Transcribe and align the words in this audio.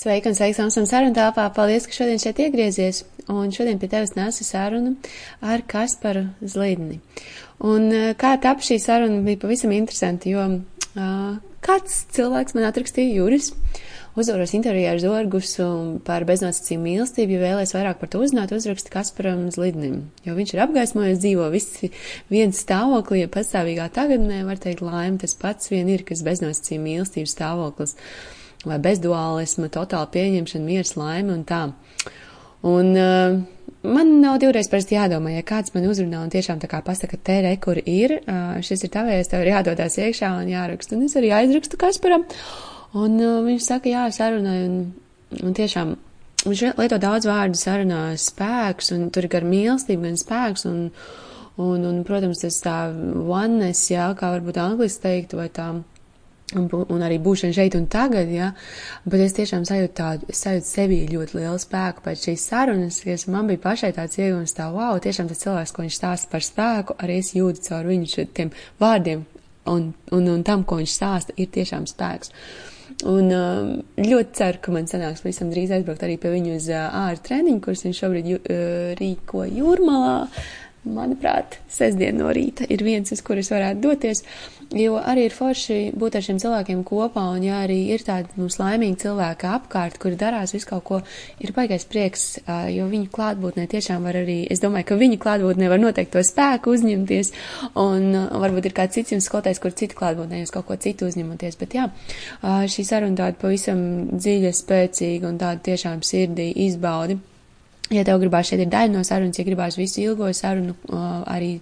Sveika 0.00 0.30
un 0.30 0.36
sveiks 0.38 0.56
Amstam 0.62 0.86
sarunu 0.88 1.12
telpā. 1.12 1.42
Paldies, 1.52 1.84
ka 1.84 1.92
šodien 1.92 2.20
šeit 2.22 2.38
iegriezies. 2.40 3.02
Un 3.28 3.50
šodien 3.52 3.76
pie 3.76 3.90
tevis 3.92 4.14
nesu 4.16 4.46
sarunu 4.48 4.94
ar 5.44 5.60
Kasparu 5.68 6.22
Zlidni. 6.40 7.02
Un 7.68 7.92
kā 8.16 8.30
tap 8.40 8.64
šī 8.64 8.78
saruna 8.80 9.18
bija 9.26 9.42
pavisam 9.42 9.74
interesanti, 9.76 10.32
jo 10.32 10.46
uh, 10.54 11.36
kāds 11.60 11.98
cilvēks 12.16 12.56
man 12.56 12.70
atrakstīja 12.70 13.18
Juris. 13.18 13.50
Uzvaros 14.16 14.56
intervijā 14.56 14.94
ar 14.94 15.04
Zorgus 15.04 15.52
par 16.08 16.24
beznosacījumu 16.32 16.86
mīlestību, 16.88 17.36
jo 17.36 17.44
vēlēs 17.44 17.76
vairāk 17.76 18.00
par 18.00 18.08
to 18.08 18.24
uzzināt, 18.24 18.56
uzraksta 18.56 18.96
Kasparam 18.96 19.50
Zlidnim. 19.52 20.06
Jo 20.24 20.32
viņš 20.40 20.56
ir 20.56 20.64
apgaismojis, 20.64 21.20
dzīvo 21.20 21.52
visi 21.52 21.92
viens 22.32 22.64
stāvoklī, 22.64 23.26
ja 23.26 23.36
pastāvīgā 23.36 23.92
tagadnē, 23.92 24.46
var 24.48 24.64
teikt, 24.64 24.80
laime 24.80 25.20
tas 25.20 25.36
pats 25.36 25.68
vien 25.68 25.92
ir, 25.92 26.08
kas 26.08 26.24
beznosacījuma 26.24 26.88
mīlestības 26.88 27.36
stāvoklis. 27.36 27.98
Vai 28.68 28.76
bezduālisma, 28.82 29.70
totāla 29.72 30.10
pieņemšana, 30.12 30.66
miers, 30.66 30.92
laime 31.00 31.32
un 31.32 31.46
tā. 31.48 31.62
Un 32.68 32.90
uh, 32.92 33.38
man 33.88 34.10
nav 34.20 34.36
divreiz 34.42 34.68
parasti 34.68 34.98
jādomā, 34.98 35.32
ja 35.32 35.44
kāds 35.46 35.72
man 35.72 35.86
uzrunā 35.88 36.20
un 36.20 36.32
tiešām 36.32 36.60
tā 36.60 36.68
kā 36.68 36.82
pasaka, 36.84 37.16
te 37.16 37.38
re, 37.46 37.54
kur 37.62 37.80
ir, 37.80 38.18
uh, 38.20 38.58
šis 38.64 38.84
ir 38.84 38.92
tavējais, 38.92 39.32
tev 39.32 39.46
ir 39.46 39.54
jādodās 39.54 39.96
iekšā 39.96 40.34
un 40.42 40.50
jāraksta. 40.52 40.98
Un 40.98 41.08
es 41.08 41.16
arī 41.16 41.32
aizrakstu 41.38 41.80
Kasparam. 41.80 42.26
Un 43.00 43.16
uh, 43.16 43.40
viņš 43.46 43.64
saka, 43.64 43.88
jā, 43.94 44.04
sarunāju, 44.12 44.68
un, 44.68 45.40
un 45.40 45.56
tiešām 45.56 45.96
viņš 46.44 46.62
lieto 46.78 46.98
daudz 47.00 47.28
vārdu 47.28 47.58
sarunā 47.60 48.02
spēks, 48.20 48.92
un 48.96 49.08
tur 49.14 49.26
ir 49.26 49.32
gan 49.38 49.48
mīlestība, 49.48 50.08
gan 50.08 50.20
spēks, 50.20 50.66
un, 50.68 50.90
un, 51.60 51.86
un 51.88 52.02
protams, 52.08 52.44
tas 52.44 52.60
tā 52.64 52.76
oneness, 53.24 53.88
jā, 53.92 54.10
kā 54.18 54.34
varbūt 54.36 54.60
angliski 54.60 55.04
teikt, 55.04 55.36
vai 55.38 55.48
tā, 55.52 55.70
un, 56.58 56.68
un 56.70 57.04
arī 57.06 57.18
būšana 57.22 57.56
šeit 57.56 57.76
un 57.78 57.86
tagad, 57.90 58.30
jā, 58.32 58.50
bet 59.04 59.24
es 59.24 59.36
tiešām 59.36 59.66
sajūtu 59.68 59.94
tādu, 60.00 60.30
es 60.32 60.42
sajūtu 60.44 60.68
sevī 60.68 61.00
ļoti 61.10 61.38
lielu 61.40 61.60
spēku 61.60 62.04
pēc 62.06 62.24
šīs 62.28 62.46
sarunas, 62.52 63.02
kas 63.06 63.26
man 63.30 63.50
bija 63.50 63.62
pašai 63.66 63.92
tāds 63.96 64.18
iegums 64.20 64.56
tā, 64.56 64.70
wow, 64.74 64.98
tiešām 65.02 65.30
tas 65.30 65.42
cilvēks, 65.44 65.74
ko 65.76 65.86
viņš 65.86 66.00
stāsta 66.00 66.32
par 66.32 66.46
spēku, 66.46 66.98
arī 67.02 67.20
es 67.22 67.34
jūtu 67.36 67.68
caur 67.68 67.90
viņu 67.90 68.26
tiem 68.36 68.52
vārdiem, 68.82 69.24
un, 69.70 69.92
un, 70.16 70.28
un 70.34 70.44
tam, 70.46 70.64
ko 70.64 70.80
viņš 70.80 70.96
stāsta, 70.96 71.36
ir 71.40 71.50
tiešām 71.54 71.88
spēks. 71.90 72.34
Un 73.08 73.30
um, 73.32 73.68
ļoti 73.96 74.34
ceru, 74.36 74.58
ka 74.60 74.72
man 74.74 74.88
sanāks 74.90 75.22
visam 75.24 75.48
drīz 75.52 75.70
aizbraukt 75.72 76.02
arī 76.04 76.18
pie 76.20 76.32
viņu 76.34 76.56
uz 76.58 76.66
uh, 76.68 76.88
ārā 77.06 77.20
treniņu, 77.24 77.60
kurus 77.64 77.84
viņš 77.86 78.00
šobrīd 78.02 78.28
jū, 78.28 78.40
uh, 78.40 78.90
rīko 78.98 79.46
jūrmalā. 79.48 80.16
Manuprāt, 80.80 81.58
sestdien 81.68 82.16
no 82.16 82.30
rīta 82.32 82.64
ir 82.72 82.80
viens, 82.84 83.12
uz 83.12 83.20
kuras 83.24 83.50
varētu 83.52 83.82
doties, 83.84 84.22
jo 84.76 84.98
arī 84.98 85.26
ir 85.26 85.34
forši 85.34 85.78
būt 85.98 86.16
ar 86.18 86.24
šiem 86.24 86.38
cilvēkiem 86.42 86.82
kopā, 86.86 87.24
un 87.34 87.44
ja 87.46 87.60
arī 87.64 87.78
ir 87.94 88.04
tādi 88.06 88.30
mums 88.38 88.58
laimīgi 88.60 89.00
cilvēki 89.04 89.48
apkārt, 89.50 89.98
kuri 90.02 90.18
darās 90.20 90.54
visu 90.54 90.68
kaut 90.70 90.84
ko, 90.86 91.00
ir 91.42 91.52
baigais 91.56 91.86
prieks, 91.90 92.26
jo 92.70 92.86
viņu 92.90 93.10
klātbūtnē 93.14 93.66
tiešām 93.70 94.06
var 94.06 94.20
arī, 94.22 94.44
es 94.50 94.62
domāju, 94.62 94.90
ka 94.90 95.00
viņu 95.00 95.18
klātbūtnē 95.22 95.70
var 95.72 95.82
noteikti 95.82 96.14
to 96.14 96.24
spēku 96.26 96.76
uzņemties, 96.76 97.32
un 97.82 98.14
varbūt 98.44 98.70
ir 98.70 98.76
kāds 98.76 98.98
cits 98.98 99.16
jums 99.16 99.26
skolotājs, 99.30 99.62
kur 99.62 99.74
citu 99.74 99.98
klātbūtnē 99.98 100.44
jūs 100.44 100.54
kaut 100.54 100.68
ko 100.70 100.78
citu 100.80 101.10
uzņematies, 101.10 101.58
bet 101.60 101.78
jā, 101.80 101.88
šī 102.44 102.86
saruna 102.86 103.24
tāda 103.24 103.40
pavisam 103.42 103.82
dziļa, 104.14 104.54
spēcīga 104.54 105.30
un 105.30 105.42
tāda 105.42 105.66
tiešām 105.70 106.06
sirdī 106.06 106.50
izbaudi. 106.68 107.18
Ja 107.90 108.04
tev 108.06 108.20
gribās 108.22 108.46
šeit 108.46 108.60
ir 108.62 108.68
daļa 108.70 108.92
no 108.92 109.00
sarunas, 109.02 109.38
ja 109.40 109.42
gribās 109.42 109.74
visu 109.74 109.98
ilgo 110.04 110.28
sarunu, 110.36 110.76
arī 111.26 111.56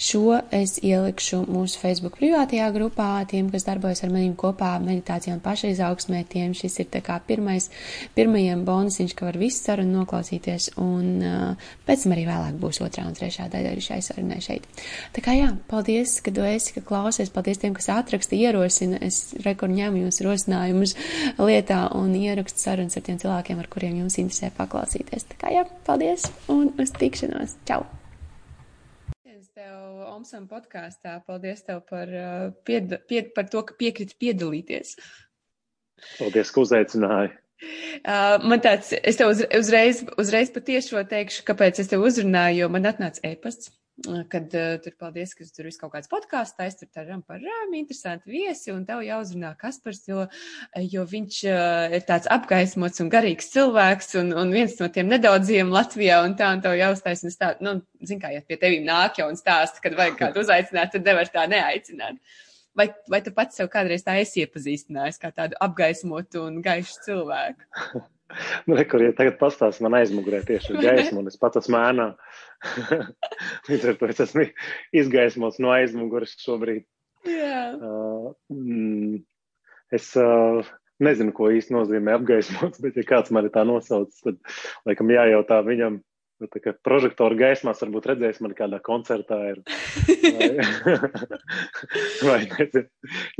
šo 0.00 0.38
es 0.54 0.78
ielikšu 0.80 1.42
mūsu 1.44 1.76
Facebook 1.82 2.14
privātajā 2.16 2.70
grupā. 2.72 3.08
Tiem, 3.28 3.50
kas 3.52 3.66
darbojas 3.66 4.00
ar 4.06 4.14
maniem 4.14 4.32
kopā 4.38 4.70
meditācijā 4.80 5.34
un 5.36 5.42
pašaizaugsmē, 5.44 6.22
tiem 6.32 6.54
šis 6.56 6.78
ir 6.80 6.88
tā 6.94 7.02
kā 7.04 7.18
pirmais, 7.20 7.66
pirmajiem 8.16 8.62
bonusiņš, 8.64 9.12
ka 9.18 9.28
var 9.28 9.36
visu 9.42 9.60
sarunu 9.66 9.98
noklausīties, 9.98 10.70
un 10.80 11.20
pēc 11.84 12.06
tam 12.06 12.16
arī 12.16 12.24
vēlāk 12.30 12.56
būs 12.64 12.80
otrā 12.86 13.04
un 13.04 13.18
trešā 13.20 13.50
daļa 13.52 13.74
arī 13.74 13.84
šai 13.84 14.00
sarunai 14.08 14.40
šeit. 14.40 14.64
Tā 15.12 15.20
kā 15.24 15.36
jā, 15.36 15.50
paldies, 15.68 16.16
ka 16.24 16.32
tu 16.32 16.48
esi, 16.48 16.78
ka 16.78 16.84
klausies, 16.88 17.28
paldies 17.34 17.60
tiem, 17.60 17.76
kas 17.76 17.90
atraksta, 17.92 18.40
ierosina, 18.40 19.02
es 19.04 19.34
rekur 19.44 19.68
ņemu 19.68 20.06
jūs 20.06 20.24
rosinājumus 20.24 20.96
lietā 21.36 21.84
un 22.00 22.16
ierakstu 22.16 22.64
sarunas 22.64 22.96
ar 22.96 23.04
tiem 23.04 23.20
cilvēkiem, 23.20 23.60
ar 23.60 23.68
kuriem 23.76 24.00
jums 24.00 24.16
interesē 24.24 24.48
paklausīties. 24.56 25.28
Tā 25.28 25.40
kā 25.44 25.52
jā, 25.52 25.57
jā, 25.58 25.64
paldies 25.86 26.26
un 26.52 26.70
uz 26.80 26.92
tikšanos. 26.96 27.58
Čau! 27.68 27.86
Tev 29.58 30.04
Omsam 30.06 30.44
podkāstā. 30.46 31.16
Paldies 31.26 31.64
tev 31.66 31.80
par, 31.88 32.10
uh, 32.14 32.44
pied, 32.62 32.92
pied, 33.10 33.32
par 33.34 33.48
to, 33.50 33.64
ka 33.66 33.74
piekriti 33.80 34.14
piedalīties. 34.22 34.92
Paldies, 36.14 36.52
ka 36.54 36.62
uzaicināji. 36.62 37.32
Uh, 38.06 38.36
man 38.46 38.62
tāds, 38.62 38.92
es 39.02 39.18
tev 39.18 39.32
uz, 39.32 39.42
uzreiz, 39.58 40.04
uzreiz 40.14 40.52
patiešo 40.54 41.02
teikšu, 41.10 41.42
kāpēc 41.48 41.82
es 41.82 41.90
tev 41.90 42.06
uzrunāju, 42.06 42.60
jo 42.62 42.70
man 42.70 42.86
atnāca 42.86 43.24
e-pasts 43.26 43.72
kad 44.04 44.54
uh, 44.54 44.76
tur 44.82 44.94
paldies, 45.00 45.32
ka 45.34 45.44
tur 45.54 45.66
viss 45.66 45.80
kaut 45.80 45.92
kāds 45.94 46.10
podkāsts 46.10 46.56
taisa, 46.58 46.78
tur 46.80 46.90
taram 46.94 47.22
par 47.26 47.40
rām, 47.42 47.74
interesanti 47.74 48.30
viesi, 48.30 48.70
un 48.70 48.84
tev 48.86 49.02
jāuzrunā 49.02 49.54
Kaspars, 49.58 50.04
jo, 50.08 50.26
jo 50.78 51.04
viņš 51.10 51.38
uh, 51.50 51.96
ir 51.98 52.04
tāds 52.06 52.30
apgaismots 52.30 53.02
un 53.02 53.10
garīgs 53.12 53.50
cilvēks, 53.54 54.14
un, 54.20 54.30
un 54.38 54.52
viens 54.54 54.76
no 54.78 54.90
tiem 54.94 55.10
nedaudziem 55.10 55.72
Latvijā, 55.74 56.20
un 56.26 56.36
tā, 56.38 56.52
un 56.54 56.62
tev 56.64 56.76
jāuztais, 56.78 57.24
un 57.26 57.34
tā, 57.40 57.54
nu, 57.64 57.78
zin 58.06 58.22
kā, 58.22 58.30
ja 58.36 58.44
pie 58.46 58.60
tevīm 58.60 58.86
nāk 58.86 59.18
jau 59.18 59.30
un 59.32 59.40
stāsta, 59.40 59.82
kad 59.82 59.98
vajag 59.98 60.20
kādu 60.20 60.44
uzaicināt, 60.46 60.94
tad 60.94 61.08
nevar 61.08 61.32
tā 61.34 61.48
neaicināt. 61.50 62.22
Vai, 62.78 62.92
vai 63.10 63.18
tu 63.26 63.32
pats 63.34 63.58
sev 63.58 63.66
kādreiz 63.72 64.06
tā 64.06 64.14
esi 64.22 64.44
iepazīstinājis 64.44 65.18
kā 65.18 65.32
tādu 65.34 65.58
apgaismotu 65.64 66.44
un 66.46 66.62
gaišu 66.62 67.02
cilvēku? 67.08 68.06
Nu, 68.66 68.76
re, 68.76 68.84
kur, 68.88 69.02
ja 69.02 69.14
tagad 69.16 69.38
pastāst 69.40 69.80
man 69.84 69.96
aizmugurē 69.98 70.42
tieši 70.46 70.72
ir 70.74 70.82
gaisma, 70.84 71.22
un 71.22 71.30
es 71.30 71.40
pats 71.40 71.62
esmu 71.62 71.78
ēnā. 71.80 72.08
Līdz 73.70 73.86
ar 73.92 73.96
to 74.00 74.10
es 74.12 74.20
esmu 74.26 74.48
izgaismots 75.02 75.60
no 75.64 75.72
aizmuguras 75.72 76.36
šobrīd. 76.42 76.84
Yeah. 77.26 77.78
Uh, 77.82 78.34
mm, 78.52 79.22
es 79.96 80.10
uh, 80.20 80.68
nezinu, 81.02 81.32
ko 81.34 81.48
īsti 81.54 81.74
nozīmē 81.74 82.18
apgaismots, 82.18 82.80
bet 82.84 83.00
ja 83.00 83.06
kāds 83.08 83.32
man 83.34 83.48
ir 83.48 83.54
tā 83.54 83.64
nosauc, 83.68 84.12
tad 84.24 84.38
laikam 84.88 85.14
jājautā 85.14 85.62
viņam. 85.66 86.02
Nu, 86.38 86.46
tā 86.46 86.60
kā 86.62 86.70
prožektora 86.86 87.34
gaismās 87.34 87.80
varbūt 87.82 88.04
redzējis 88.12 88.36
mani 88.44 88.54
kādā 88.54 88.78
koncertā. 88.86 89.40
Ir, 89.56 89.56
vai, 90.36 90.46
vai 92.28 92.36
nezinu. 92.52 92.84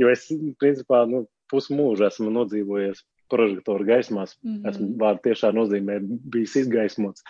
Jo 0.01 0.09
es, 0.11 0.25
principā, 0.59 1.05
nu, 1.07 1.21
pusmūžu 1.47 2.09
esmu 2.09 2.33
nodzīvojies 2.35 2.99
prožektoru 3.31 3.85
gaismās. 3.87 4.37
Mm 4.43 4.55
-hmm. 4.55 4.69
Esmu 4.69 4.89
vārdu 5.01 5.25
tiešā 5.29 5.53
nozīmē 5.55 5.99
bijis 6.33 6.55
izgaismots. 6.63 7.23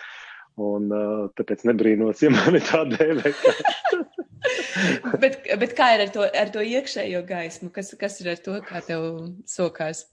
Un 0.60 0.90
uh, 0.92 1.28
tāpēc 1.38 1.62
nebrīnos, 1.64 2.22
ja 2.22 2.30
man 2.30 2.58
ir 2.58 2.64
tā 2.66 2.82
dēvē. 2.90 3.32
bet, 5.22 5.38
bet 5.62 5.76
kā 5.78 5.94
ir 5.94 6.04
ar 6.06 6.10
to, 6.14 6.26
ar 6.42 6.50
to 6.52 6.64
iekšējo 6.64 7.22
gaismu? 7.28 7.70
Kas, 7.70 7.94
kas 8.00 8.20
ir 8.20 8.32
ar 8.34 8.42
to, 8.44 8.58
kā 8.66 8.82
tev 8.84 9.06
sokās? 9.48 10.04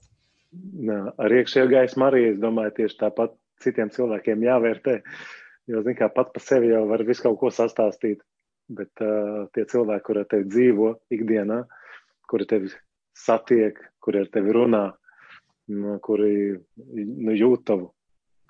Nā, 0.88 1.12
ar 1.18 1.34
iekšējo 1.40 1.68
gaismu 1.68 2.06
arī, 2.06 2.22
es 2.32 2.40
domāju, 2.40 2.76
tieši 2.78 3.00
tāpat 3.02 3.34
citiem 3.60 3.90
cilvēkiem 3.92 4.46
jāvērtē. 4.46 5.02
Jo, 5.68 5.82
zin 5.84 5.98
kā, 5.98 6.08
pat 6.08 6.32
pa 6.32 6.40
sevi 6.40 6.70
jau 6.72 6.86
var 6.88 7.04
visu 7.04 7.26
kaut 7.26 7.38
ko 7.42 7.50
sastāstīt. 7.52 8.22
Bet 8.68 9.00
uh, 9.04 9.48
tie 9.56 9.64
cilvēki, 9.68 10.04
kuri 10.04 10.22
ar 10.22 10.28
tevi 10.28 10.48
dzīvo 10.48 10.94
ikdienā, 11.12 11.62
kuri 12.28 12.46
tevi 12.48 12.72
satiek, 13.16 13.78
kuri 14.04 14.22
ar 14.22 14.32
tevi 14.32 14.54
runā, 14.54 14.84
nu, 14.92 15.07
kuri 16.02 16.58
nu, 16.76 17.34
jūt 17.36 17.64
tavu 17.68 17.92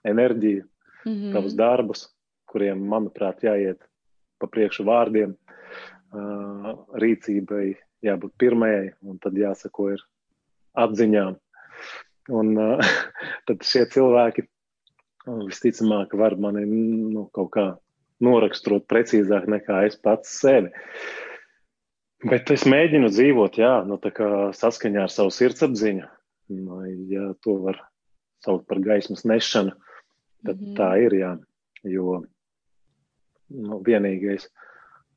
enerģiju, 0.06 0.65
mm 1.05 1.12
-hmm. 1.12 1.33
tavus 1.33 1.55
darbus, 1.59 2.06
kuriem, 2.47 2.81
manuprāt, 2.89 3.43
jāiet 3.43 3.83
pa 4.39 4.47
priekšu 4.47 4.84
vārdiem, 4.87 5.34
rīcībai 7.03 7.77
jābūt 8.03 8.33
pirmajai, 8.39 8.93
un 9.03 9.19
tad 9.19 9.37
jāsako 9.37 9.93
ir 9.97 10.05
atziņām. 10.79 11.37
Un 12.29 12.55
tad 13.47 13.62
šie 13.62 13.85
cilvēki 13.93 14.47
visticamāk 15.26 16.15
var 16.17 16.37
mani 16.41 16.65
nu, 16.67 17.29
kaut 17.35 17.50
kā 17.56 17.67
noraksturot 18.25 18.87
precīzāk 18.91 19.47
nekā 19.47 19.85
es 19.87 19.97
pats 19.97 20.38
sevi. 20.41 20.73
Bet 22.25 22.50
es 22.50 22.65
mēģinu 22.67 23.12
dzīvot, 23.12 23.59
jā, 23.61 23.85
nu, 23.87 23.99
saskaņā 24.59 25.05
ar 25.06 25.12
savu 25.12 25.31
sirdsapziņu, 25.31 26.09
Nu, 26.49 26.81
ja 27.12 27.33
to 27.45 27.59
var 27.65 27.81
saukt 28.45 28.67
par 28.69 28.81
gaismas 28.81 29.25
nešanu, 29.25 29.75
tad 30.47 30.61
mm 30.61 30.67
-hmm. 30.67 30.77
tā 30.77 30.91
ir, 31.05 31.12
jā. 31.12 31.39
Jo 31.85 32.23
nu, 33.49 33.81
vienīgais 33.85 34.49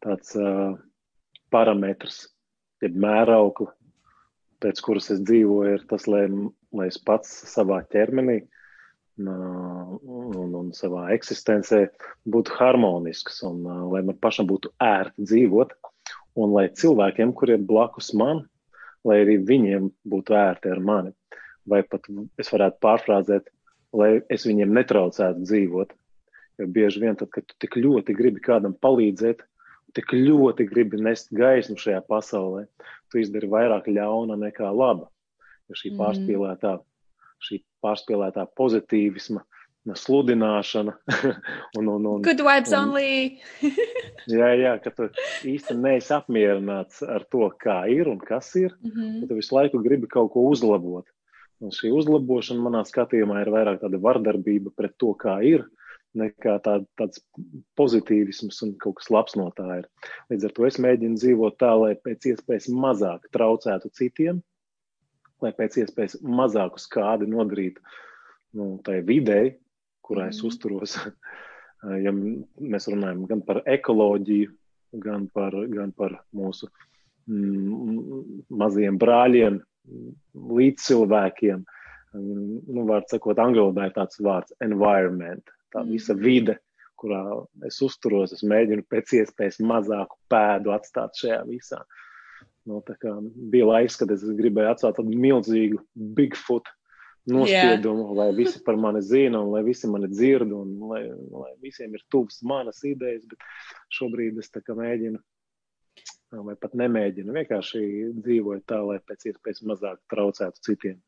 tāds 0.03 0.35
uh, 0.35 0.77
parametrs, 1.49 2.27
jeb 2.81 2.95
mēraukla, 2.95 3.71
pēc 4.61 4.81
kuras 4.81 5.09
es 5.13 5.21
dzīvoju, 5.21 5.73
ir 5.73 5.85
tas, 5.89 6.07
lai, 6.07 6.27
lai 6.71 6.87
es 6.87 6.97
pats 6.97 7.29
savā 7.53 7.81
ķermenī 7.93 8.41
uh, 8.41 9.99
un, 10.01 10.55
un 10.55 10.71
savā 10.71 11.09
eksistencē 11.15 11.87
būtu 12.25 12.55
harmonisks 12.59 13.41
un 13.43 13.65
uh, 13.65 13.87
lai 13.93 14.01
man 14.01 14.17
pašam 14.17 14.47
būtu 14.47 14.73
ērti 14.79 15.27
dzīvot 15.29 15.73
un 16.35 16.53
lai 16.55 16.69
cilvēkiem, 16.69 17.33
kuriem 17.33 17.65
blakus 17.67 18.13
man, 18.13 18.45
lai 19.03 19.21
arī 19.25 19.37
viņiem 19.43 19.89
būtu 20.07 20.37
ērti 20.37 20.71
ar 20.71 20.79
mani. 20.79 21.11
Vai 21.69 21.81
pat 21.83 22.07
es 22.41 22.51
varētu 22.53 22.79
pārfrāzēt, 22.83 23.49
lai 23.93 24.11
es 24.31 24.45
viņiem 24.47 24.73
netraucētu 24.75 25.45
dzīvot. 25.45 25.93
Jo 26.59 26.67
bieži 26.67 27.01
vien, 27.03 27.15
tad, 27.17 27.31
kad 27.33 27.47
tu 27.47 27.55
tik 27.61 27.77
ļoti 27.79 28.15
gribi 28.15 28.43
kādam 28.43 28.75
palīdzēt, 28.77 29.43
tik 29.97 30.13
ļoti 30.15 30.67
gribi 30.69 30.99
nest 31.01 31.31
gaismu 31.35 31.77
šajā 31.79 32.01
pasaulē, 32.07 32.65
tu 33.11 33.21
izdari 33.21 33.49
vairāk 33.51 33.89
ļauna 33.91 34.37
nekā 34.39 34.69
laba. 34.71 35.09
Jo 35.69 35.79
šī 35.79 35.93
mhm. 35.93 36.01
pārspīlētā, 36.01 36.75
šī 37.47 37.61
pārspīlētā 37.83 38.45
pozitīvisma, 38.59 39.43
sludināšana. 39.97 40.93
un, 41.79 41.87
un, 41.87 42.05
un, 42.05 42.21
Good 42.25 42.43
vibes 42.45 42.73
un, 42.75 42.91
only. 42.91 43.39
jā, 44.39 44.51
jā, 44.59 44.75
ka 44.83 44.93
tu 44.93 45.07
īsti 45.49 45.77
neesi 45.79 46.13
apmierināts 46.15 47.01
ar 47.01 47.25
to, 47.31 47.47
kā 47.61 47.81
ir 47.89 48.11
un 48.11 48.19
kas 48.21 48.53
ir. 48.55 48.75
Mm 48.83 48.91
-hmm. 48.91 49.27
Tu 49.27 49.39
visu 49.39 49.55
laiku 49.55 49.81
gribi 49.81 50.07
kaut 50.07 50.31
ko 50.33 50.45
uzlabot. 50.51 51.05
Un 51.61 51.73
šī 51.75 51.91
uzlabošana 51.93 52.63
manā 52.65 52.81
skatījumā 52.87 53.43
ir 53.43 53.51
vairāk 53.53 53.83
tāda 53.83 53.99
vardarbība 54.01 54.73
pret 54.77 54.95
to, 55.01 55.11
kā 55.19 55.37
ir, 55.45 55.67
nekā 56.17 56.57
tā, 56.65 56.79
tāds 56.99 57.21
pozitīvisms 57.79 58.57
un 58.65 58.73
kaut 58.81 58.97
kas 58.99 59.11
labs 59.13 59.37
no 59.39 59.47
tā 59.55 59.81
ir. 59.81 59.89
Līdz 60.33 60.47
ar 60.47 60.55
to 60.57 60.67
es 60.67 60.79
mēģinu 60.81 61.19
dzīvot 61.21 61.59
tā, 61.61 61.71
lai 61.77 61.93
pēc 61.95 62.31
iespējas 62.33 62.67
mazāk 62.73 63.29
traucētu 63.35 63.91
citiem, 63.97 64.41
lai 65.41 65.53
pēc 65.57 65.79
iespējas 65.83 66.17
mazāku 66.25 66.81
skādi 66.81 67.29
nodarītu 67.31 67.83
nu, 68.57 68.73
tai 68.85 68.99
videi, 69.07 69.55
kurā 70.05 70.29
es 70.33 70.41
mm. 70.41 70.49
uzturos. 70.49 70.97
ja 72.05 72.13
mēs 72.13 72.89
runājam 72.91 73.25
gan 73.29 73.45
par 73.45 73.61
ekoloģiju, 73.69 74.51
gan 75.01 75.27
par, 75.31 75.55
gan 75.71 75.93
par 75.95 76.19
mūsu 76.35 76.67
mm, 77.29 78.47
maziem 78.61 78.97
brāļiem, 79.01 79.61
līdzcilvēkiem. 80.59 81.63
Nu, 82.13 82.83
var 82.89 83.05
sakot, 83.07 83.39
angļu 83.39 83.69
ir 83.85 83.95
tāds 83.95 84.19
vārds 84.19 84.53
environment, 84.63 85.45
tā 85.71 85.83
mm. 85.83 85.93
visa 85.95 86.15
vide, 86.17 86.57
kurā 86.99 87.21
es 87.67 87.79
uzturos, 87.81 88.33
es 88.35 88.43
mēģinu 88.43 88.85
pēc 88.91 89.15
iespējas 89.21 89.61
mazāku 89.63 90.19
pēdu 90.31 90.73
atstāt 90.75 91.17
šajā 91.21 91.39
visā. 91.47 91.79
Nu, 92.67 92.81
bija 93.49 93.69
laiks, 93.71 93.97
kad 93.97 94.11
es 94.13 94.25
gribēju 94.37 94.73
atstāt 94.73 94.99
tādu 94.99 95.17
milzīgu 95.17 95.79
Bigfoot 96.17 96.67
nospiedumu, 97.31 98.03
yeah. 98.03 98.17
lai 98.17 98.29
visi 98.37 98.61
par 98.65 98.77
mani 98.77 99.01
zina, 99.05 99.41
un 99.41 99.51
lai 99.53 99.63
visi 99.65 99.89
mani 99.89 100.09
dzird, 100.11 100.51
un 100.53 100.75
lai, 100.91 101.03
lai 101.31 101.51
visiem 101.63 101.93
ir 101.95 102.03
tuvs 102.13 102.41
manas 102.45 102.81
idejas, 102.87 103.25
bet 103.29 103.49
šobrīd 103.97 104.39
es 104.41 104.51
mēģinu, 104.51 105.21
vai 106.31 106.55
pat 106.59 106.75
nemēģinu, 106.79 107.33
vienkārši 107.35 107.85
dzīvoju 108.23 108.63
tā, 108.69 108.79
lai 108.87 108.99
pēc 109.03 109.31
iespējas 109.31 109.63
mazāk 109.67 109.99
traucētu 110.11 110.63
citiem. 110.67 110.99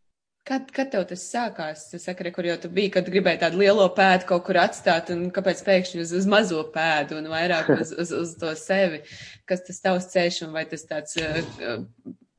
Kad, 0.43 0.67
kad 0.75 0.89
tev 0.91 1.05
tas 1.07 1.21
sākās? 1.31 1.85
Tas 1.93 2.03
sakari, 2.03 2.33
kur 2.35 2.43
jau 2.43 2.57
tu 2.59 2.67
biji, 2.73 2.91
kad 2.97 3.07
gribēji 3.07 3.39
tādu 3.45 3.61
lielo 3.61 3.85
pēdu 3.95 4.27
kaut 4.27 4.43
kur 4.49 4.59
atstāt, 4.59 5.13
un 5.13 5.29
kāpēc 5.31 5.61
pēkšņi 5.63 6.01
uz, 6.03 6.11
uz 6.19 6.27
mazo 6.27 6.59
pēdu 6.73 7.15
un 7.21 7.29
vairāk 7.31 7.69
uz, 7.77 7.93
uz, 8.03 8.11
uz 8.17 8.33
to 8.41 8.51
sevi? 8.59 8.99
Kas 9.47 9.63
tas 9.63 9.79
tavs 9.85 10.09
ceļš, 10.11 10.41
un 10.47 10.51
vai 10.57 10.65
tas 10.67 10.83
tāds 10.89 11.15
uh, 11.23 11.79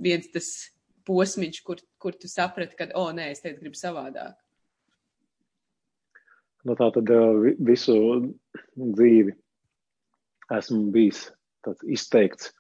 viens 0.05 0.29
tas 0.35 0.51
posmiņš, 1.09 1.61
kur, 1.65 1.81
kur 2.01 2.17
tu 2.21 2.29
saprati, 2.29 2.77
ka, 2.77 2.91
o, 2.93 3.07
oh, 3.07 3.15
nē, 3.17 3.31
es 3.33 3.41
teicu, 3.41 3.63
gribu 3.63 3.81
savādāk? 3.81 4.37
Nu, 6.69 6.77
tā 6.77 6.91
tad 6.93 7.09
visu 7.65 7.97
dzīvi 8.77 9.33
esmu 10.53 10.93
bijis 10.93 11.27
tāds 11.65 11.81
izteikts 11.89 12.53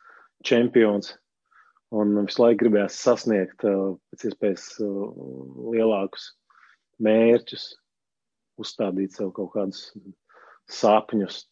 čempions 0.46 1.14
un 1.94 2.17
visu 2.25 2.43
laiku 2.43 2.64
gribējās 2.64 2.99
sasniegt 3.05 3.64
pēc 3.64 4.26
iespējas 4.29 4.67
lielākus 4.81 6.31
mērķus, 7.02 7.69
uzstādīt 8.61 9.17
sev 9.17 9.32
kaut 9.37 9.52
kādus 9.55 9.88
sapņus, 10.70 11.44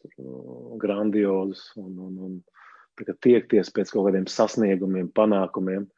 grandiozus 0.81 1.67
un, 1.77 1.93
un, 1.99 2.19
un 2.27 3.13
tiekties 3.21 3.73
pēc 3.75 3.93
kaut 3.93 4.09
kādiem 4.09 4.29
sasniegumiem, 4.31 5.11
panākumiem. 5.15 5.89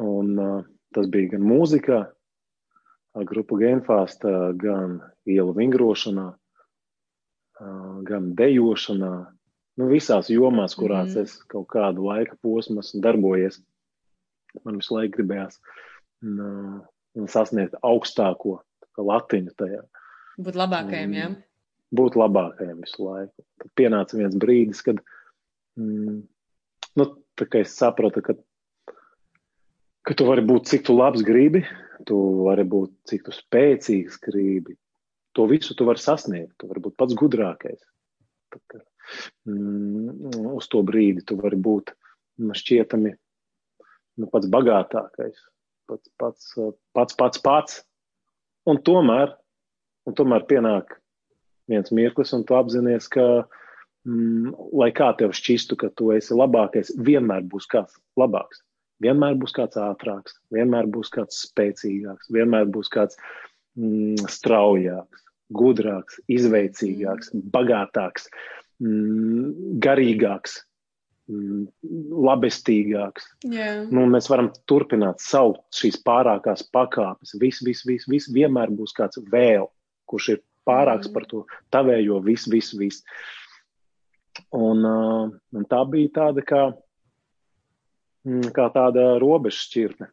Un, 0.00 0.30
uh, 0.38 0.62
tas 0.96 1.08
bija 1.12 1.34
gan 1.34 1.44
mūzikā, 1.44 2.00
grupu 3.28 3.58
Genfāstā, 3.60 4.54
gan 4.58 5.00
ielu 5.28 5.54
vingrošanā, 5.56 6.28
uh, 6.34 7.96
gan 8.08 8.32
dejošanā. 8.38 9.14
Nu, 9.80 9.88
visās 9.90 10.30
jomās, 10.30 10.76
kurās 10.78 11.14
mm. 11.16 11.24
es 11.24 11.38
kaut 11.50 11.66
kādu 11.72 12.06
laika 12.06 12.36
posmu 12.44 12.82
esmu 12.82 13.00
darbojies, 13.02 13.58
man 14.62 14.78
visu 14.78 14.94
laiku 14.94 15.18
gribējās 15.18 15.58
un, 16.22 16.84
un 17.18 17.30
sasniegt 17.30 17.74
augstāko 17.82 18.60
latiņu 18.98 19.56
tajā. 19.58 19.82
Būt 20.44 20.58
labākajam, 20.58 21.18
jā? 21.18 21.26
Būt 21.94 22.16
labākajam 22.18 22.78
visu 22.84 23.02
laiku. 23.06 23.46
Tad 23.62 23.74
pienāca 23.78 24.18
viens 24.18 24.38
brīdis, 24.38 24.82
kad 24.86 25.02
mm, 25.78 26.22
nu, 27.00 27.08
es 27.58 27.74
sapratu, 27.74 28.22
ka 28.22 28.38
ka 30.04 30.14
tu 30.18 30.26
vari 30.28 30.44
būt 30.44 30.68
cik 30.70 30.86
tu 30.86 30.96
labs 30.96 31.24
gribi, 31.24 31.64
tu 32.08 32.16
vari 32.44 32.64
būt 32.68 32.92
cik 33.08 33.26
tu 33.26 33.34
spēcīgs 33.34 34.20
gribi. 34.22 34.76
To 35.34 35.48
visu 35.50 35.74
tu 35.74 35.86
vari 35.88 35.98
sasniegt, 35.98 36.52
tu 36.60 36.68
vari 36.70 36.82
būt 36.84 36.96
pats 37.00 37.16
gudrākais. 37.18 37.80
Mm, 38.54 38.84
uz 39.46 40.68
to 40.72 40.82
brīdi 40.86 41.24
tu 41.26 41.36
vari 41.40 41.58
būt 41.60 41.92
nu, 42.42 42.54
šķietami 42.56 43.14
nu, 44.20 44.28
pats 44.30 44.50
bagātākais, 44.50 45.40
pats 45.90 46.12
pats, 46.20 46.52
pats, 46.96 47.16
pats, 47.18 47.42
pats. 47.44 47.80
Un 48.70 48.80
tomēr, 48.80 49.34
un 50.08 50.16
tomēr 50.16 50.46
pienāk 50.48 50.96
viens 51.70 51.92
mirklis, 51.92 52.32
un 52.36 52.44
tu 52.48 52.56
apzinājies, 52.56 53.08
ka, 53.12 53.26
mm, 54.08 54.54
lai 54.76 54.90
kā 54.96 55.10
tev 55.18 55.34
šķistu, 55.36 55.76
ka 55.80 55.90
tu 55.96 56.12
esi 56.16 56.36
labākais, 56.36 56.94
vienmēr 56.96 57.44
būs 57.50 57.68
kāds 57.70 57.98
labāks. 58.20 58.62
Vienmēr 59.02 59.34
būs 59.36 59.52
kāds 59.56 59.76
ātrāks, 59.80 60.38
vienmēr 60.54 60.86
būs 60.88 61.10
kāds 61.12 61.42
spēcīgāks, 61.48 62.30
vienmēr 62.32 62.68
būs 62.72 62.88
kāds 62.94 63.18
mm, 63.76 64.28
straujāks, 64.30 65.24
gudrāks, 65.52 66.20
izveicīgāks, 66.30 67.32
bagātāks, 67.52 68.28
mm, 68.84 69.78
garīgāks, 69.84 70.58
mm, 71.30 71.64
labestīgāks. 72.28 73.28
Yeah. 73.48 73.84
Nu, 73.90 74.06
mēs 74.12 74.30
varam 74.32 74.52
turpināt 74.70 75.24
saukt 75.24 75.64
šīs 75.80 76.00
pārākās 76.06 76.66
pakāpes. 76.74 77.36
Viss, 77.40 77.64
viss, 77.66 77.86
viss, 77.88 78.08
vis, 78.10 78.28
vienmēr 78.32 78.72
būs 78.74 78.96
kāds 78.96 79.20
vēl, 79.32 79.70
kurš 80.10 80.34
ir 80.36 80.44
pārāks 80.68 81.10
mm. 81.10 81.16
par 81.16 81.28
to 81.30 81.44
tavējo, 81.74 82.20
viss, 82.24 82.48
viss, 82.52 82.76
viss. 82.78 83.04
Un, 84.54 84.80
uh, 84.82 85.28
un 85.54 85.66
tā 85.70 85.84
bija 85.86 86.10
tāda 86.20 86.42
kā 86.46 86.64
Mm, 88.24 88.54
kā 88.56 88.70
tāda 88.72 89.18
robeža 89.20 89.58
šķirtne, 89.66 90.06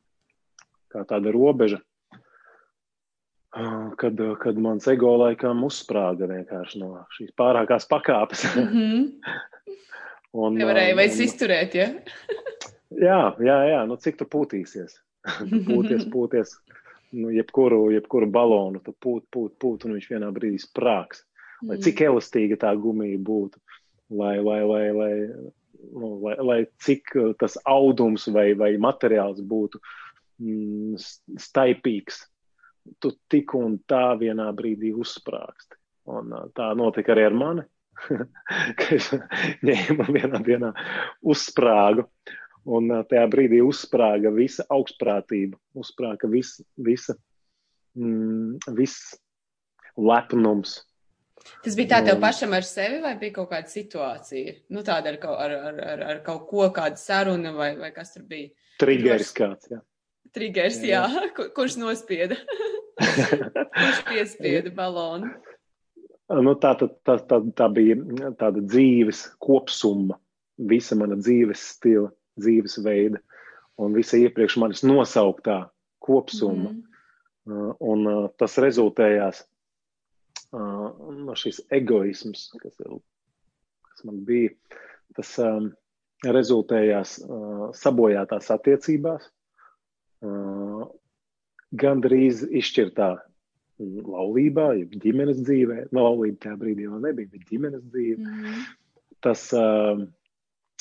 kā 0.92 1.06
tāda 1.08 1.32
robeža, 1.32 1.78
kad, 3.98 4.20
kad 4.40 4.58
mans 4.58 4.88
ego 4.88 5.12
laikam 5.20 5.64
uzsprāga 5.68 6.28
vienkārši 6.30 6.80
no 6.80 7.06
šīs 7.18 7.34
pārākās 7.38 7.88
pakāpes. 7.90 8.46
Mm 8.56 8.68
-hmm. 8.68 9.08
un, 10.42 10.60
Nevarēja 10.60 10.96
vairs 10.96 11.20
izturēt, 11.20 11.76
ja? 11.76 11.90
jā, 13.08 13.22
jā, 13.40 13.58
jā, 13.74 13.82
nu 13.88 13.98
cik 14.00 14.22
tu 14.22 14.26
pūtīsies? 14.26 15.00
pūties, 15.70 16.08
pūties, 16.12 16.56
nu 17.12 17.30
jebkuru, 17.30 17.92
jebkuru 17.92 18.30
balonu, 18.32 18.80
tu 18.80 18.94
pūt, 18.94 19.28
pūt, 19.32 19.58
pūt, 19.60 19.86
un 19.86 19.98
viņš 19.98 20.10
vienā 20.16 20.32
brīdī 20.32 20.62
sprāks. 20.64 21.26
Lai 21.62 21.78
cik 21.78 22.00
mm. 22.00 22.06
elastīga 22.10 22.58
tā 22.58 22.72
gumija 22.74 23.20
būtu, 23.22 23.60
lai, 24.18 24.40
lai, 24.42 24.62
lai, 24.66 24.86
lai 24.92 25.14
nu, 25.94 26.16
lai, 26.24 26.36
lai 26.40 26.60
cik 26.82 27.16
uh, 27.16 27.34
tas 27.38 27.58
audums 27.70 28.28
vai, 28.34 28.54
vai 28.58 28.72
materiāls 28.82 29.42
būtu 29.46 29.82
mm, 30.42 30.98
staipīgs, 31.38 32.24
tu 33.00 33.14
tik 33.32 33.56
un 33.58 33.78
tā 33.90 34.12
vienā 34.20 34.50
brīdī 34.58 34.92
uzsprāgsti. 34.98 35.78
Un 36.12 36.34
tā 36.58 36.72
notika 36.78 37.14
arī 37.14 37.28
ar 37.30 37.38
mani, 37.38 37.66
ka 38.80 38.88
es 38.98 39.12
ņēmu 39.68 40.08
vienā 40.10 40.42
dienā 40.46 40.72
uzsprāgu. 41.22 42.08
Un 42.72 42.94
tajā 43.10 43.26
brīdī 43.32 43.62
uzsprāga 43.66 44.30
visa 44.36 44.68
augstprātība, 44.70 45.58
uzsprāga 45.82 46.30
vis, 46.30 46.60
visa, 46.78 47.16
mm, 47.98 48.74
viss 48.78 49.16
lepnums, 49.98 50.78
Tas 51.62 51.76
bija 51.78 51.96
tā 51.96 52.00
tev 52.06 52.20
pašam 52.22 52.54
ar 52.58 52.66
sevi, 52.66 53.00
vai 53.04 53.14
bija 53.22 53.36
kaut 53.40 53.52
kāda 53.52 53.70
situācija? 53.72 54.56
Nu, 54.74 54.84
tāda 54.86 55.14
ar, 55.14 55.20
ar, 55.46 55.56
ar, 55.70 55.80
ar, 55.94 56.04
ar 56.14 56.20
kaut 56.26 56.48
ko, 56.50 56.68
kāda 56.76 57.00
saruna, 57.02 57.54
vai, 57.56 57.72
vai 57.80 57.92
kas 57.96 58.14
tur 58.16 58.26
bija? 58.30 58.52
Triggers 58.82 59.34
kāds, 59.38 59.70
jā. 59.72 59.82
Triggers, 60.36 60.80
jā. 60.86 61.04
Kur, 61.36 61.50
kurš 61.56 61.78
nospieda? 61.82 62.38
kurš 63.76 64.04
piespieda 64.10 64.72
balonu? 64.76 65.32
Nu, 66.32 66.54
tā, 66.56 66.72
tā, 66.80 66.88
tā, 67.04 67.18
tā, 67.28 67.42
tā 67.58 67.68
bija 67.76 67.98
tāda 68.40 68.62
dzīves 68.64 69.26
kopsumma, 69.44 70.16
visa 70.72 70.96
mana 70.96 71.18
dzīves 71.20 71.66
stila, 71.74 72.08
dzīves 72.40 72.78
veida 72.86 73.20
un 73.82 73.98
visa 73.98 74.20
iepriekš 74.22 74.58
manis 74.62 74.84
nosauktā 74.86 75.66
kopsumma. 76.04 76.72
Mm. 76.72 76.88
Uh, 77.52 77.72
un 77.82 78.06
uh, 78.06 78.26
tas 78.38 78.56
rezultējās 78.62 79.42
uh, 80.54 80.88
no 81.26 81.36
šīs 81.36 81.64
egoisms, 81.74 82.52
kas, 82.62 82.78
kas 82.78 84.04
man 84.08 84.22
bija. 84.28 84.54
Tas 85.18 85.34
um, 85.42 85.72
rezultējās 86.24 87.18
uh, 87.26 87.72
sabojātās 87.76 88.52
attiecībās, 88.54 89.26
uh, 90.26 90.86
gandrīz 91.72 92.44
izšķirtā 92.48 93.12
laulībā, 93.82 94.68
ja 94.78 95.02
ģimenes 95.04 95.42
dzīvē. 95.42 95.88
Laulība 95.96 96.46
tajā 96.46 96.60
brīdī 96.62 96.88
vēl 96.90 97.02
nebija, 97.08 97.32
bet 97.32 97.48
ģimenes 97.50 97.84
dzīve. 97.90 98.20
Mm 98.20 98.44
-hmm. 98.44 98.68
Tas 99.22 99.48
uh, 99.58 100.04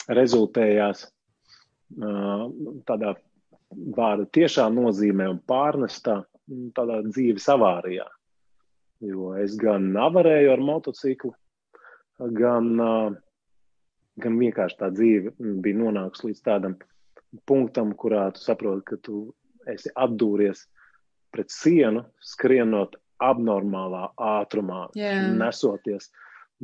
rezultējās 0.09 1.06
uh, 1.06 2.47
tādā 2.88 3.14
vārda 3.97 4.26
tiešā 4.37 4.68
nozīmē 4.75 5.28
un 5.30 5.40
pārnestā 5.49 6.23
tādā 6.76 7.02
dzīves 7.06 7.49
avārijā. 7.49 8.06
Jo 9.00 9.35
es 9.40 9.56
gan 9.56 9.97
avarēju 9.97 10.52
ar 10.52 10.61
motociklu, 10.61 11.32
gan 12.18 12.80
uh, 12.80 13.12
gan 14.20 14.38
vienkārši 14.40 14.78
tā 14.80 14.90
dzīve 14.94 15.35
bija 15.38 15.78
nonākusi 15.78 16.30
līdz 16.30 16.42
tādam 16.47 16.76
punktam, 17.46 17.92
kurā 17.99 18.28
tu 18.34 18.42
saproti, 18.42 18.84
ka 18.92 18.99
tu 19.02 19.20
esi 19.70 19.92
atdūries 19.99 20.64
pret 21.34 21.52
sienu, 21.52 22.04
skrienot 22.25 22.96
abnormālā 23.22 24.08
ātrumā, 24.16 24.87
yeah. 24.99 25.28
nesoties, 25.37 26.08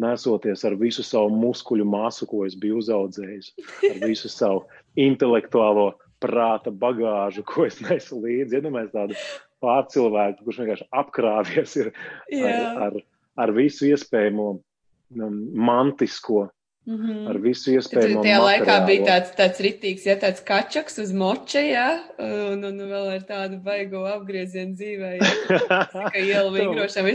nesoties 0.00 0.64
ar 0.66 0.76
visu 0.80 1.04
savu 1.06 1.30
muskuļu 1.36 1.86
masu, 1.88 2.26
ko 2.28 2.44
es 2.46 2.56
biju 2.58 2.80
uzaudzējis, 2.80 3.52
ar 3.90 4.00
visu 4.02 4.30
savu 4.32 4.64
intelektuālo 4.98 5.92
prāta 6.22 6.72
bagāžu, 6.72 7.44
ko 7.46 7.66
es 7.68 7.78
nesu 7.84 8.20
līdzi. 8.22 8.58
Iedomājieties 8.58 8.94
ja 8.94 9.02
tādu 9.02 9.20
pārcilvēku, 9.64 10.46
kurš 10.46 10.62
vienkārši 10.62 10.88
apkrāpies 11.02 11.76
yeah. 11.80 12.72
ar, 12.72 12.88
ar, 12.88 13.00
ar 13.44 13.54
visu 13.56 13.90
iespējamo 13.90 14.48
um, 14.56 15.40
mantisko 15.52 16.46
Mm 16.86 16.96
-hmm. 16.96 17.28
Ar 17.28 17.38
visu 17.42 17.72
iespējamo. 17.74 18.20
Tajā 18.22 18.38
laikā 18.42 18.74
bija 18.86 19.04
tāds, 19.06 19.30
tāds 19.34 19.58
ritīgs, 19.64 20.04
ja 20.06 20.14
tāds 20.22 20.42
kačaks 20.46 20.98
uz 21.02 21.08
moča, 21.12 21.58
ja, 21.58 21.86
un, 22.18 22.62
un 22.64 22.76
vēl 22.78 23.08
ar 23.14 23.24
tādu 23.26 23.58
baigo 23.62 24.04
apgriezienu 24.06 24.76
dzīvē, 24.78 25.10
ja, 25.18 25.80
ka 26.12 26.18
ielu 26.18 26.52
vingrošam. 26.54 27.08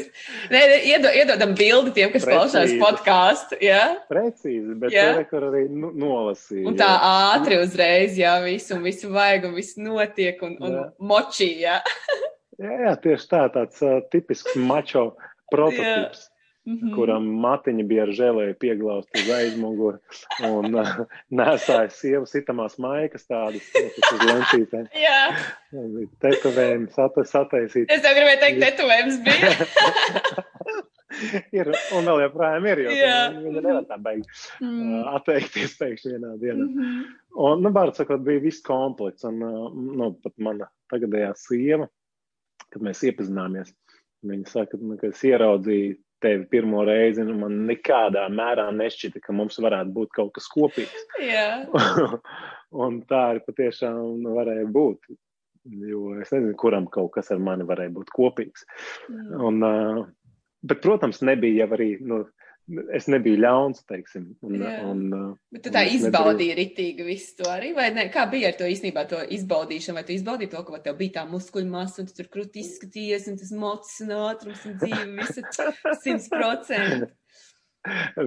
Nē, 0.52 0.62
iedo, 0.84 1.14
iedodam 1.16 1.56
bildi 1.56 1.94
tiem, 1.96 2.12
kas 2.12 2.28
klausās 2.28 2.74
podkāstu, 2.82 3.62
ja. 3.64 3.96
Precīzi, 4.10 4.76
bet 4.76 4.92
ja. 4.92 5.24
tur 5.32 5.48
arī 5.54 5.64
nu, 5.70 5.94
nolasīja. 5.96 6.68
Un 6.68 6.76
tā 6.76 6.92
ja. 6.92 7.16
ātri 7.38 7.62
uzreiz, 7.64 8.20
jā, 8.20 8.36
visu, 8.44 8.76
un 8.76 8.84
visu 8.84 9.14
vajag, 9.16 9.48
un 9.48 9.56
viss 9.56 9.80
notiek, 9.80 10.44
un, 10.44 10.58
un 10.60 10.76
ja. 10.82 10.84
močī, 11.00 11.48
jā. 11.64 11.80
jā, 12.60 12.76
jā, 12.90 12.96
tieši 13.08 13.32
tā, 13.38 13.48
tāds 13.56 13.80
uh, 13.88 14.02
tipisks 14.12 14.60
mačo 14.60 15.14
prototyps. 15.54 16.28
Mm 16.62 16.76
-hmm. 16.78 16.96
kuram 16.96 17.24
matiņa 17.42 17.84
bija 17.90 18.04
ar 18.04 18.10
žēlēju 18.14 18.56
pieglausta 18.62 19.18
uz 19.18 19.30
aizmuguri 19.34 19.98
un 20.46 20.76
uh, 20.78 20.92
nesāja 21.40 21.90
sievu 21.90 22.28
sitamās 22.30 22.78
maikas 22.78 23.26
tādas 23.26 23.66
uz 24.14 24.26
lencītēm. 24.30 24.86
Jā. 25.08 25.22
Tetovējums 26.22 27.00
sataisīt. 27.32 27.90
Es 27.90 28.04
tev 28.06 28.14
gribēju 28.14 28.42
teikt, 28.44 28.62
tetovējums 28.66 29.18
bija. 29.26 29.50
ir, 31.60 31.72
un 31.98 32.12
vēl 32.12 32.22
joprojām 32.26 32.68
ir, 32.70 32.84
jo 32.86 32.92
viņa 33.48 33.64
nevar 33.66 33.88
tā 33.90 33.98
beigt 34.06 34.30
mm. 34.62 35.02
atteikties 35.16 35.76
pēkšņi 35.80 36.14
vienā 36.14 36.36
dienā. 36.44 36.68
Mm 36.68 36.78
-hmm. 36.78 37.02
Un, 37.48 37.66
nu, 37.66 37.74
bārds 37.74 37.98
sakot, 37.98 38.22
bija 38.28 38.44
viss 38.44 38.62
komplekts, 38.62 39.26
un, 39.28 39.42
uh, 39.44 39.74
nu, 39.74 40.12
pat 40.24 40.38
mana 40.38 40.70
tagadējā 40.94 41.34
sieva, 41.42 41.90
kad 42.70 42.86
mēs 42.86 43.04
iepazināmies, 43.10 43.74
viņa 44.28 44.48
saka, 44.54 44.78
nu, 44.78 44.98
ka 45.02 45.10
es 45.10 45.24
ieraudzīju 45.26 45.98
tevi 46.24 46.46
pirmo 46.52 46.84
reizi, 46.88 47.26
nu 47.28 47.36
man 47.40 47.64
nekādā 47.70 48.28
mērā 48.32 48.68
nešķita, 48.76 49.22
ka 49.24 49.36
mums 49.36 49.60
varētu 49.62 49.94
būt 49.96 50.14
kaut 50.18 50.32
kas 50.38 50.48
kopīgs. 50.52 51.06
un 52.86 53.02
tā 53.10 53.22
arī 53.34 53.44
patiešām 53.48 54.26
varēja 54.38 54.68
būt. 54.72 55.12
Jo 55.86 56.16
es 56.18 56.32
nezinu, 56.34 56.56
kuram 56.58 56.88
kaut 56.90 57.12
kas 57.18 57.30
ar 57.34 57.42
mani 57.44 57.68
varēja 57.70 57.94
būt 57.94 58.14
kopīgs. 58.16 58.66
Mm. 59.12 59.42
Un, 59.50 59.66
uh, 59.66 60.06
bet, 60.66 60.82
protams, 60.82 61.22
nebija 61.26 61.66
jau 61.66 61.76
arī. 61.78 61.92
Nu, 62.02 62.24
es 62.96 63.08
nebiju 63.12 63.40
ļauns, 63.42 63.84
teiksim. 63.90 64.28
Un, 64.46 64.58
Jā. 64.62 64.74
un, 64.88 65.02
uh, 65.16 65.32
Bet 65.54 65.66
tu 65.66 65.74
tā 65.74 65.84
izbaudīji 65.92 66.58
ritīgi 66.58 67.06
visu 67.08 67.42
to 67.42 67.50
arī, 67.52 67.72
vai 67.78 67.90
ne? 67.96 68.08
Kā 68.14 68.28
bija 68.32 68.52
ar 68.52 68.58
to 68.60 68.68
īstenībā 68.70 69.06
to 69.10 69.22
izbaudīšanu, 69.38 69.98
vai 70.00 70.06
tu 70.08 70.16
izbaudīji 70.16 70.54
to, 70.54 70.64
ka 70.68 70.82
tev 70.86 71.00
bija 71.00 71.20
tā 71.20 71.26
muskuļu 71.32 71.72
masa, 71.72 72.02
un 72.02 72.10
tu 72.10 72.18
tur 72.20 72.30
krūti 72.34 72.64
izskatījies, 72.64 73.28
un 73.32 73.40
tas 73.42 73.52
mocis 73.64 74.04
un 74.06 74.14
ātrums 74.20 74.64
un 74.70 74.78
dzīve, 74.82 75.08
visa 75.20 75.68
simts 76.04 76.30
procenti. 76.32 77.12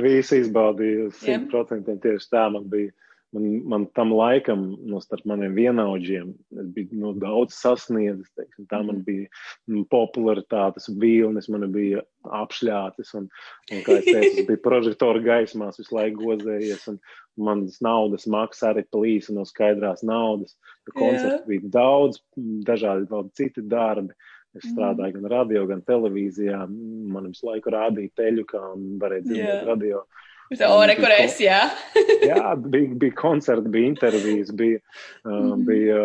Visu 0.02 0.40
izbaudīju 0.42 1.10
simt 1.14 1.50
procentiem 1.52 2.00
tieši 2.02 2.30
tā 2.32 2.48
man 2.50 2.66
bija 2.70 2.90
man, 3.34 3.68
man 3.68 3.86
tam 3.94 4.12
laikam, 4.14 4.64
no 4.86 5.00
starp 5.02 5.26
maniem 5.28 5.54
vienaudžiem, 5.56 6.32
es 6.60 6.68
biju 6.76 6.98
nu, 7.00 7.12
daudz 7.20 7.56
sasniedzis. 7.58 8.30
Teiksim, 8.38 8.66
tā 8.70 8.80
man 8.82 9.00
mhm. 9.00 9.04
bija 9.08 9.28
nu, 9.70 9.84
popularitātes 9.90 10.88
vilnis, 11.00 11.50
man 11.52 11.66
bija 11.74 12.04
apšļācis. 12.42 13.14
Un, 13.20 13.28
un, 13.72 13.82
kā 13.86 13.98
es 14.00 14.08
teicu, 14.08 14.30
es 14.44 14.50
biju 14.50 14.62
prožektora 14.64 15.22
gaismās 15.24 15.80
visu 15.80 15.96
laiku 15.96 16.30
gozējies. 16.30 16.86
Un 16.92 17.00
manas 17.48 17.80
naudas 17.84 18.28
maksa 18.30 18.70
arī 18.70 18.86
plīsa 18.94 19.34
no 19.34 19.46
skaidrās 19.48 20.04
naudas. 20.06 20.54
Koncerts 20.94 21.46
bija 21.48 21.72
daudz, 21.74 22.22
dažādi 22.36 23.10
vēl 23.10 23.28
citi 23.38 23.64
darbi. 23.66 24.14
Es 24.54 24.68
mhm. 24.68 24.76
strādāju 24.76 25.18
gan 25.18 25.32
radio, 25.32 25.64
gan 25.66 25.82
televīzijā. 25.82 26.60
Man 26.70 27.32
visu 27.32 27.50
laiku 27.50 27.74
rādīja 27.74 28.14
teļu, 28.22 28.46
kā 28.54 28.62
varēja 29.02 29.26
dzirdēt 29.26 29.66
radio. 29.72 30.04
Uh, 30.04 30.22
Tā 30.58 30.70
ore, 30.74 30.94
kur 30.98 31.12
es, 31.14 31.36
jā. 31.42 31.60
jā, 32.30 32.54
bija, 32.60 32.94
bija 33.00 33.16
koncerti, 33.18 33.70
bija 33.74 33.90
intervijas, 33.92 34.52
bija, 34.56 34.80
uh, 35.26 35.54
bija, 35.66 36.00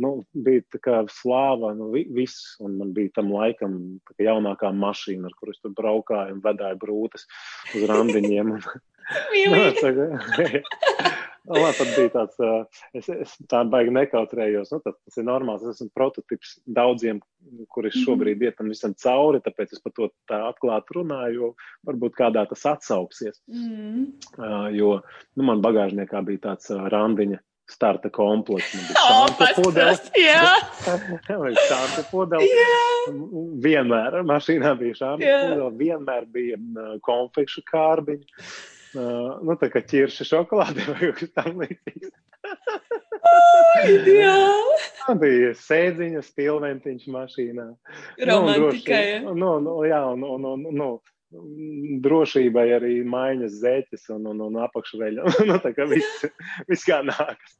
nu, 0.00 0.14
bija 0.46 0.64
tā 0.74 0.80
kā 0.84 1.02
slāva, 1.12 1.72
nu, 1.78 1.90
viss, 1.94 2.54
un 2.64 2.78
man 2.80 2.94
bija 2.96 3.16
tam 3.20 3.32
laikam 3.34 3.78
tā 4.08 4.18
kā 4.18 4.28
jaunākā 4.30 4.72
mašīna, 4.76 5.30
ar 5.30 5.38
kuras 5.40 5.60
tur 5.62 5.74
braukāju 5.78 6.38
un 6.38 6.42
vedāju 6.44 6.80
brūtes 6.84 7.28
uz 7.74 7.86
randiņiem. 7.90 8.56
Mīlīgi. 9.34 10.64
Man 11.44 11.74
pat 11.76 11.90
bija 11.92 12.10
tāds, 12.14 12.38
es, 12.96 13.08
es 13.12 13.32
tā 13.52 13.60
baigi 13.68 13.92
nekautrējos. 13.92 14.70
Nu, 14.72 14.80
tas, 14.84 14.96
tas 14.96 15.20
ir 15.20 15.26
normāls. 15.28 15.64
Es 15.64 15.76
esmu 15.76 15.92
prototyps 15.96 16.54
daudziem, 16.64 17.20
kuri 17.68 17.90
mhm. 17.92 18.04
šobrīd 18.04 18.44
iet 18.46 18.56
tam 18.60 18.72
visam 18.72 18.94
cauri, 18.96 19.42
tāpēc 19.44 19.76
es 19.76 19.82
par 19.84 19.92
to 19.96 20.08
tā 20.30 20.40
atklāti 20.48 20.96
runāju, 20.96 21.34
jo 21.36 21.50
varbūt 21.90 22.16
kādā 22.16 22.46
tas 22.48 22.64
atsauksies. 22.72 23.42
Mm. 23.52 24.06
Uh, 24.38 24.68
jo 24.72 24.94
nu, 25.36 25.44
man 25.44 25.60
bagāžniekā 25.64 26.24
bija 26.24 26.46
tāds 26.48 26.72
uh, 26.72 26.86
randiņa 26.92 27.42
starta 27.68 28.08
komplekts. 28.12 28.72
Bija 28.72 29.52
pudeles. 29.60 30.02
šāda 31.68 32.04
pudeles. 32.12 32.52
Vienmēr 33.64 34.22
mašīnā 34.24 34.74
bija 34.80 35.00
šāda 35.00 35.20
pudeles. 35.20 35.80
Vienmēr 35.80 36.28
bija 36.32 36.60
konfekšu 37.04 37.64
kārbiņa. 37.68 38.44
Uh, 38.94 39.40
nu, 39.42 39.56
tā 39.58 39.70
kā 39.72 39.82
ķirša 39.82 40.26
šokolāde 40.28 40.84
vai 40.90 40.98
kaut 41.00 41.22
kas 41.22 41.32
tam 41.34 41.62
līdzīgs. 41.62 42.12
Ideāli! 43.90 44.76
Tā 45.00 45.16
bija 45.20 45.50
sēdziņa, 45.58 46.22
stilventiņš 46.24 47.08
mašīnā. 47.12 47.66
Romantikai. 48.30 49.02
Nu, 49.24 49.34
nu, 49.36 49.56
nu, 49.64 49.74
jā, 49.88 50.00
un, 50.14 50.24
un, 50.36 50.46
un, 50.52 50.68
nu, 50.78 50.88
drošībai 52.04 52.66
arī 52.76 52.94
maiņas 53.08 53.58
zeķes 53.62 54.08
un, 54.14 54.28
un, 54.32 54.42
un 54.48 54.60
apakšveļa. 54.64 55.26
nu, 55.50 55.58
tā 55.64 55.74
kā 55.76 55.88
viss, 55.90 56.26
viss 56.70 56.86
kā 56.88 57.00
nākas 57.06 57.58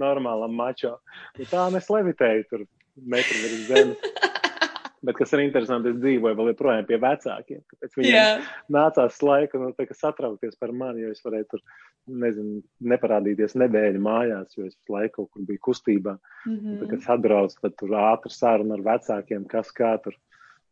normālam 0.00 0.54
mačo. 0.56 0.96
Nu, 1.38 1.48
tā 1.50 1.68
nes 1.74 1.90
levitēju 1.92 2.48
tur 2.50 2.66
metru 2.96 3.42
virs 3.42 3.66
zemes. 3.70 4.35
Bet, 5.04 5.16
kas 5.18 5.32
ir 5.36 5.42
interesanti, 5.44 5.90
es 5.92 5.98
dzīvoju 6.00 6.36
vēl 6.38 6.48
joprojām 6.52 6.86
pie 6.88 6.96
vecākiem. 7.02 7.60
Tāpēc 7.72 7.98
viņiem 7.98 8.14
yeah. 8.14 8.46
nācās 8.72 9.18
laika 9.22 9.60
nu, 9.60 9.72
satraukties 9.92 10.56
par 10.60 10.72
mani, 10.72 11.04
jo 11.04 11.12
es 11.12 11.20
varēju 11.24 11.48
tur, 11.52 11.64
nezinu, 12.22 12.62
neparādīties 12.92 13.56
nedēļu 13.60 14.00
mājās, 14.02 14.56
jo 14.56 14.64
es 14.64 14.74
visu 14.74 14.94
laiku 14.94 15.14
kaut 15.18 15.30
kur 15.34 15.44
biju 15.50 15.62
kustībā. 15.68 16.16
Mm 16.46 16.56
-hmm. 16.56 16.78
Tad, 16.80 16.88
kad 16.90 16.98
es 16.98 17.10
atbraucu, 17.16 17.60
tad 17.60 17.76
tur 17.76 17.98
ātri 18.00 18.32
saruna 18.32 18.78
ar 18.78 18.86
vecākiem, 18.92 19.44
kas 19.48 19.72
kā 19.72 19.96
tur. 20.02 20.16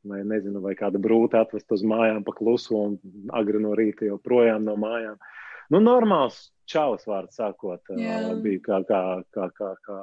Vai 0.05 0.19
nezinu, 0.21 0.61
vai 0.61 0.75
kāda 0.77 1.01
brūta 1.01 1.41
atvest 1.41 1.73
uz 1.73 1.83
mājām 1.83 2.25
pa 2.25 2.33
klusu 2.37 2.77
un 2.77 2.99
agri 3.33 3.61
no 3.61 3.73
rīta 3.73 4.05
jau 4.05 4.19
projām 4.21 4.65
no 4.65 4.75
mājām. 4.77 5.17
Nu, 5.73 5.81
normāls 5.81 6.51
čalis 6.69 7.07
vārds 7.09 7.41
sākot, 7.41 7.81
yeah. 7.97 8.35
bija 8.43 8.61
kā, 8.61 8.83
kā, 8.85 9.01
kā, 9.33 9.49
kā, 9.57 9.71
kā, 9.87 10.01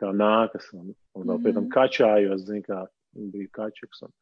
kā 0.00 0.10
nākas. 0.10 0.66
Un, 0.74 0.94
un 1.14 1.22
vēl 1.22 1.24
mm 1.24 1.30
-hmm. 1.30 1.44
pie 1.44 1.52
tam 1.52 1.62
mhm. 1.62 1.72
kačājos, 1.72 2.46
zin 2.46 2.62
kā, 3.14 3.30
bija 3.32 3.54
kačuks 3.60 4.04
un 4.06 4.12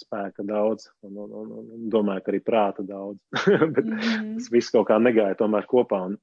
spēka 0.00 0.44
daudz, 0.46 0.88
un, 1.06 1.16
un, 1.20 1.32
un, 1.42 1.48
un 1.76 1.86
domāju, 1.92 2.24
ka 2.24 2.32
arī 2.32 2.40
prāta 2.44 2.84
daudz. 2.86 3.20
Bet 3.74 3.84
mm 3.84 3.96
-hmm. 3.98 4.34
tas 4.38 4.50
viss 4.52 4.72
kaut 4.72 4.88
kā 4.88 4.98
negāja 4.98 5.38
tomēr 5.38 5.66
kopā. 5.68 6.00
Un, 6.08 6.18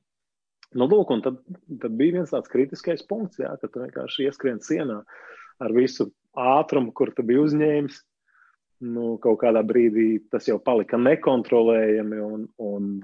nu, 0.73 0.87
lūk, 0.87 1.13
un 1.13 1.21
tad, 1.25 1.39
tad 1.81 1.91
bija 1.91 2.19
viens 2.19 2.33
tāds 2.33 2.51
kritiskais 2.51 3.05
punkts, 3.07 3.39
jā, 3.39 3.55
kad 3.61 3.71
tu 3.71 3.79
vienkārši 3.85 4.25
ieskrien 4.27 4.59
sienā. 4.59 5.03
ar 5.59 5.73
visu 5.75 6.11
ātrumu, 6.39 6.93
kur 6.93 7.11
tu 7.11 7.23
biji 7.23 7.39
uzņēmis, 7.39 7.95
nu, 8.79 9.17
kaut 9.17 9.41
kādā 9.41 9.63
brīdī 9.63 10.21
tas 10.31 10.47
jau 10.47 10.59
palika 10.59 10.97
nekontrolējami. 10.97 12.19
Un, 12.19 12.47
un, 12.57 13.01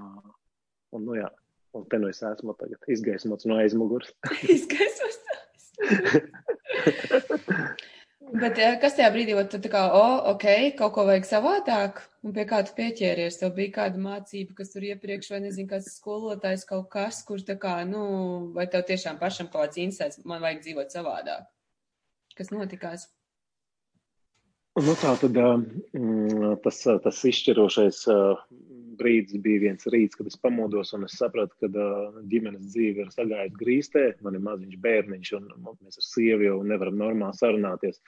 un, 0.90 1.04
nu, 1.04 1.14
jā, 1.14 1.28
un 1.74 1.84
te 1.84 1.98
nu 1.98 2.08
es 2.08 2.22
esmu 2.22 2.54
tagad 2.56 2.78
izgaismots 2.88 3.44
no 3.44 3.58
aizmugures. 3.60 4.14
izgaismots 4.56 5.20
no 5.20 5.34
aizmugures. 5.90 6.32
Bet 8.34 8.58
kas 8.82 8.96
tajā 8.98 9.08
brīdī, 9.14 9.34
tad 9.46 9.62
tā 9.62 9.70
kā, 9.70 9.84
oh, 9.94 10.16
ok, 10.32 10.46
kaut 10.78 10.94
ko 10.96 11.04
vajag 11.06 11.28
savādāk, 11.28 12.00
un 12.26 12.34
pie 12.34 12.44
kā 12.48 12.58
tu 12.66 12.74
pieķēries, 12.74 13.38
tev 13.38 13.52
bija 13.54 13.74
kāda 13.76 14.00
mācība, 14.02 14.56
kas 14.58 14.72
tur 14.72 14.86
iepriekš, 14.88 15.30
vai 15.30 15.40
nezinu, 15.44 15.70
kāds 15.70 15.92
skolotājs 16.00 16.66
kaut 16.66 16.88
kas, 16.90 17.20
kurš 17.28 17.46
tā 17.52 17.54
kā, 17.62 17.76
nu, 17.86 18.02
vai 18.56 18.66
tev 18.72 18.82
tiešām 18.88 19.20
pašam 19.22 19.46
kaut 19.52 19.68
kāds 19.68 19.78
insēts, 19.84 20.24
man 20.26 20.42
vajag 20.42 20.64
dzīvot 20.64 20.96
savādāk. 20.96 21.46
Kas 22.36 22.50
notikās? 22.50 23.06
Nu, 24.76 24.92
tā 25.00 25.14
tad 25.22 25.38
mm, 25.38 26.58
tas, 26.66 26.82
tas 27.04 27.22
izšķirošais 27.30 28.02
brīdis 28.98 29.40
bija 29.42 29.62
viens 29.66 29.88
rīts, 29.92 30.18
kad 30.18 30.28
es 30.30 30.38
pamodos 30.40 30.92
un 30.96 31.06
es 31.06 31.16
sapratu, 31.18 31.54
ka 31.60 31.68
ģimenes 32.30 32.70
dzīve 32.72 33.04
ir 33.04 33.12
sagājusi 33.14 33.60
grīstē. 33.60 34.04
Man 34.26 34.38
ir 34.38 34.44
maziņš 34.46 34.78
bērniņš, 34.86 35.32
un 35.38 35.50
mēs 35.66 36.00
ar 36.00 36.06
sievu 36.06 36.48
jau 36.48 36.56
nevaram 36.66 36.98
normāli 37.00 37.38
sarunāties 37.38 38.00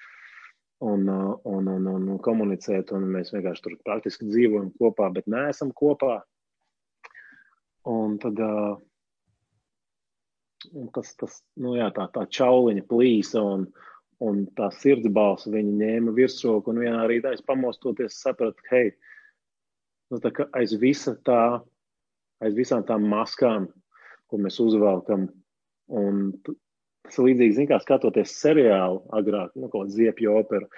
un, 0.81 1.09
un, 1.09 1.69
un, 1.69 1.87
un, 1.95 2.09
un 2.15 2.19
komunicēt. 2.25 2.93
Un 2.97 3.09
mēs 3.15 3.33
vienkārši 3.35 3.65
tur 3.65 3.79
praktiski 3.85 4.29
dzīvojam 4.31 4.73
kopā, 4.81 5.11
bet 5.15 5.31
neesam 5.31 5.73
kopā. 5.77 6.21
Un 7.89 8.19
tad 8.21 8.41
un 10.75 10.89
tas, 10.95 11.13
tas 11.17 11.43
nu 11.63 11.77
jā, 11.79 11.89
tā, 11.95 12.09
tā 12.15 12.27
čauliņa 12.39 12.87
plīsa. 12.91 13.43
Un, 13.43 13.69
un 14.25 14.43
tā 14.59 14.71
sirds 14.75 15.07
balss 15.15 15.49
viņa 15.51 15.77
ņēma 15.83 16.15
virsroku. 16.17 16.73
Un 16.73 16.83
vienā 16.83 17.05
rītā 17.11 17.35
es 17.37 17.45
pamostoties, 17.47 18.19
sapratu, 18.23 18.65
hei, 18.73 18.93
nu, 20.13 20.21
tā 20.23 20.33
aiz 20.57 20.75
visa 20.81 21.15
tā, 21.27 21.61
aiz 22.45 22.57
visām 22.57 22.85
tām 22.87 23.07
maskām, 23.11 23.69
ko 24.29 24.41
mēs 24.41 24.61
uzvelkam, 24.63 25.29
un 25.89 26.31
tas 27.09 27.19
ir 27.19 27.31
līdzīgi, 27.31 27.69
kā 27.71 27.81
skatoties 27.83 28.37
seriālu 28.43 29.03
agrāk, 29.17 29.55
nu, 29.57 29.71
kaut 29.73 29.93
ziepju 29.95 30.37
operu. 30.41 30.69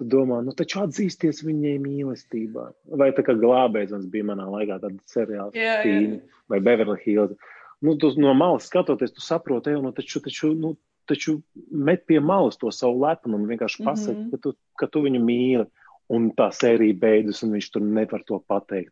Tu 0.00 0.06
domā, 0.08 0.38
nu, 0.44 0.54
taču 0.56 0.80
atzīsties 0.86 1.42
viņai 1.44 1.74
mīlestībā. 1.84 2.70
Vai 2.96 3.10
tā 3.12 3.24
kā 3.26 3.34
glābējs 3.36 3.92
bija 4.12 4.30
manā 4.30 4.46
laikā, 4.48 4.78
tāda 4.80 4.96
seriāla 5.08 5.52
jā, 5.56 5.82
jā. 5.84 6.20
vai 6.48 6.60
Beverly 6.64 6.96
Hills. 7.04 7.36
Nu, 7.82 7.96
tu 8.00 8.12
no 8.16 8.32
malas 8.38 8.70
skatoties, 8.70 9.12
tu 9.12 9.24
saproti, 9.24 9.74
jau, 9.74 9.82
nu, 9.84 9.92
taču, 9.92 10.22
taču, 10.24 10.52
nu, 10.56 10.76
taču 11.10 11.40
met 11.68 12.06
pie 12.08 12.20
malas 12.24 12.56
to 12.60 12.70
savu 12.72 13.02
lepnumu, 13.02 13.48
vienkārši 13.50 13.84
pasaki, 13.84 14.16
mm 14.16 14.24
-hmm. 14.24 14.30
ka, 14.30 14.42
tu, 14.42 14.54
ka 14.78 14.86
tu 14.86 15.02
viņu 15.04 15.20
mīli. 15.20 15.66
Un 16.12 16.30
tā 16.36 16.48
sērija 16.52 16.96
beidzas, 16.98 17.42
un 17.46 17.52
viņš 17.54 17.68
tur 17.72 17.84
nevar 17.86 18.24
to 18.26 18.40
pateikt. 18.50 18.90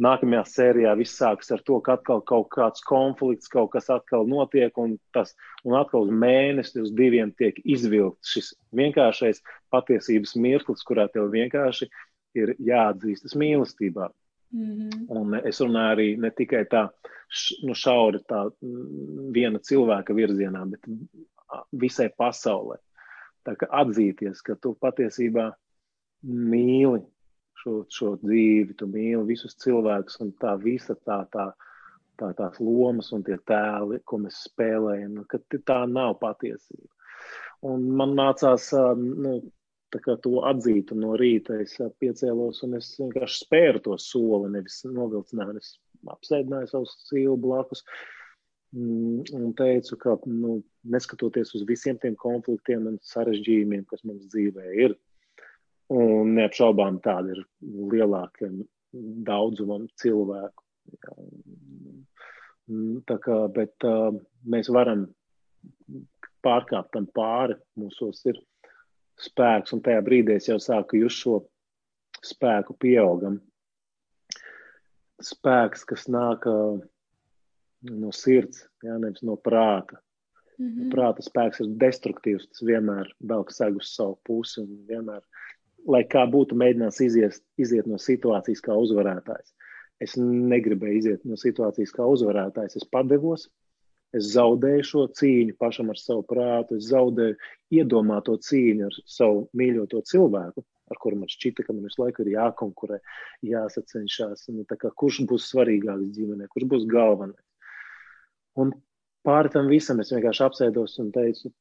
Nākamajā 0.00 0.42
sērijā 0.46 0.92
viss 0.98 1.16
sākas 1.18 1.50
ar 1.54 1.62
to, 1.66 1.80
ka 1.84 1.96
atkal 1.96 2.20
kaut 2.28 2.48
kāds 2.54 2.84
konflikts, 2.86 3.50
kaut 3.50 3.72
kas 3.72 3.90
atkal 3.90 4.28
notiek, 4.28 4.76
un, 4.78 4.98
tas, 5.16 5.34
un 5.64 5.74
atkal 5.80 6.06
uz 6.06 6.12
mēnesi, 6.12 6.80
uz 6.84 6.92
diviem 6.96 7.32
tiek 7.36 7.58
izvilkts 7.64 8.36
šis 8.36 8.52
vienkāršais 8.76 9.42
patiesības 9.72 10.36
mirklis, 10.36 10.84
kurā 10.86 11.08
tev 11.12 11.32
vienkārši 11.34 11.88
ir 12.38 12.54
jāatzīstas 12.62 13.34
mīlestībā. 13.34 14.10
Mm 14.52 14.70
-hmm. 14.70 15.06
Un 15.08 15.34
es 15.44 15.60
runāju 15.60 15.94
arī 15.94 16.08
ne 16.18 16.30
tikai 16.30 16.64
tā, 16.70 16.88
nu, 17.62 17.74
šauri 17.74 18.18
tā 18.28 18.50
viena 19.34 19.58
cilvēka 19.58 20.14
virzienā, 20.14 20.64
bet 20.70 20.86
visai 21.72 22.10
pasaulē. 22.18 22.76
Tā 23.46 23.56
kā 23.56 23.66
atzīties, 23.82 24.42
ka 24.42 24.54
tu 24.54 24.76
patiesībā 24.80 25.52
mīli 26.26 27.00
šo, 27.60 27.74
šo 27.92 28.14
dzīvi, 28.22 28.76
tu 28.78 28.88
mīli 28.90 29.22
visus 29.32 29.56
cilvēkus 29.62 30.20
un 30.24 30.32
tā 30.42 30.54
visa 30.60 30.96
tā, 31.06 31.22
tā, 31.32 31.50
tā 32.20 32.32
tās 32.38 32.60
lomas 32.60 33.12
un 33.16 33.24
tie 33.26 33.38
tēli, 33.48 34.00
ko 34.04 34.20
mēs 34.24 34.44
spēlējam, 34.48 35.18
nu, 35.18 35.26
ka 35.28 35.40
tā 35.58 35.80
nav 35.90 36.18
patiesība. 36.22 36.88
Un 37.70 37.90
man 37.96 38.14
nācās 38.16 38.70
nu, 38.96 39.34
to 39.90 40.32
atzīt, 40.48 40.94
un 40.94 41.04
no 41.04 41.16
rīta 41.20 41.58
es 41.60 41.76
piecēlos 42.00 42.62
un 42.64 42.78
es 42.78 42.94
vienkārši 43.00 43.44
spēru 43.44 43.82
to 43.84 43.98
soli, 44.00 44.52
nevis 44.54 44.80
novilcināju, 44.86 45.60
es 45.60 45.74
apsēdināju 46.08 46.70
savu 46.70 46.88
sīvu 47.10 47.36
blakus. 47.42 47.84
Uh, 47.84 48.20
Mm, 48.72 49.22
un 49.34 49.52
teicu, 49.58 49.96
ka 49.98 50.12
nu, 50.30 50.60
neskatoties 50.94 51.56
uz 51.58 51.64
visiem 51.66 51.96
tiem 51.98 52.14
konfliktiem 52.18 52.84
un 52.86 52.98
sarežģījumiem, 53.02 53.82
kas 53.90 54.04
mums 54.06 54.28
dzīvē 54.30 54.66
ir, 54.84 54.94
un 55.90 56.34
neapšaubām 56.36 57.00
tāda 57.04 57.34
ir 57.34 57.42
lielākiem 57.62 58.62
daudzumam 59.26 59.86
cilvēku. 60.00 60.64
Mm, 62.70 63.00
tā 63.06 63.16
kā, 63.22 63.36
bet 63.54 63.86
uh, 63.86 64.14
mēs 64.46 64.70
varam 64.70 65.08
pārkāpt 66.44 66.92
tam 66.94 67.06
pāri, 67.14 67.56
mūsos 67.78 68.22
ir 68.30 68.38
spēks, 69.20 69.74
un 69.74 69.82
tajā 69.84 70.02
brīdī 70.06 70.38
es 70.38 70.48
jau 70.48 70.58
sāku 70.62 71.02
just 71.02 71.22
šo 71.24 71.40
spēku 72.24 72.76
pieaugam. 72.80 73.40
Spēks, 75.20 75.82
kas 75.88 76.06
nāk 76.08 76.46
uh, 76.48 76.78
no 77.90 78.12
sirds, 78.16 78.64
jā, 78.84 78.96
nevis 79.02 79.24
no 79.26 79.36
prāta. 79.36 79.98
Mm 80.60 80.68
-hmm. 80.68 80.88
Prāta 80.92 81.24
spēks 81.24 81.60
ir 81.60 81.76
destruktīvs, 81.80 82.48
tas 82.48 82.62
vienmēr 82.62 83.08
velk 83.20 83.50
segu 83.52 83.80
uz 83.80 83.94
savu 83.96 84.18
pusi 84.24 84.60
un 84.60 84.84
vienmēr, 84.88 85.22
lai 85.88 86.02
kā 86.08 86.26
būtu 86.30 86.58
mēģinās 86.58 87.00
izies, 87.04 87.40
iziet 87.60 87.88
no 87.88 87.98
situācijas 88.00 88.62
kā 88.64 88.76
uzvarētājs. 88.76 89.54
Es 90.00 90.16
negribēju 90.16 90.98
iziet 90.98 91.24
no 91.28 91.36
situācijas 91.40 91.92
kā 91.96 92.06
uzvarētājs, 92.08 92.78
es 92.80 92.86
padevos, 92.88 93.48
es 94.16 94.32
zaudēju 94.34 94.86
šo 94.86 95.06
cīņu 95.18 95.56
pašam 95.60 95.92
ar 95.92 96.00
savu 96.00 96.24
prātu, 96.26 96.78
es 96.80 96.88
zaudēju 96.90 97.36
iedomāto 97.76 98.36
cīņu 98.48 98.88
ar 98.88 98.98
savu 99.06 99.44
mīļoto 99.60 100.00
cilvēku, 100.08 100.64
ar 100.90 100.98
kuru 101.02 101.20
man 101.20 101.30
šķita, 101.30 101.66
ka 101.66 101.76
man 101.76 101.84
visu 101.86 102.02
laiku 102.02 102.24
ir 102.24 102.32
jākonkurē, 102.34 102.98
jāsacenšas. 103.46 104.48
Nu, 104.56 104.64
kurš 105.02 105.20
būs 105.30 105.50
svarīgāks 105.52 106.10
ģimenē, 106.16 106.48
kurš 106.50 106.66
būs 106.72 106.88
galvenais? 106.90 107.44
Un 108.58 108.72
pāri 109.26 109.52
tam 109.54 109.70
visam 109.70 110.00
es 110.02 110.10
vienkārši 110.14 110.46
apsēdos 110.48 110.98
un 111.04 111.12
teicu, 111.14 111.52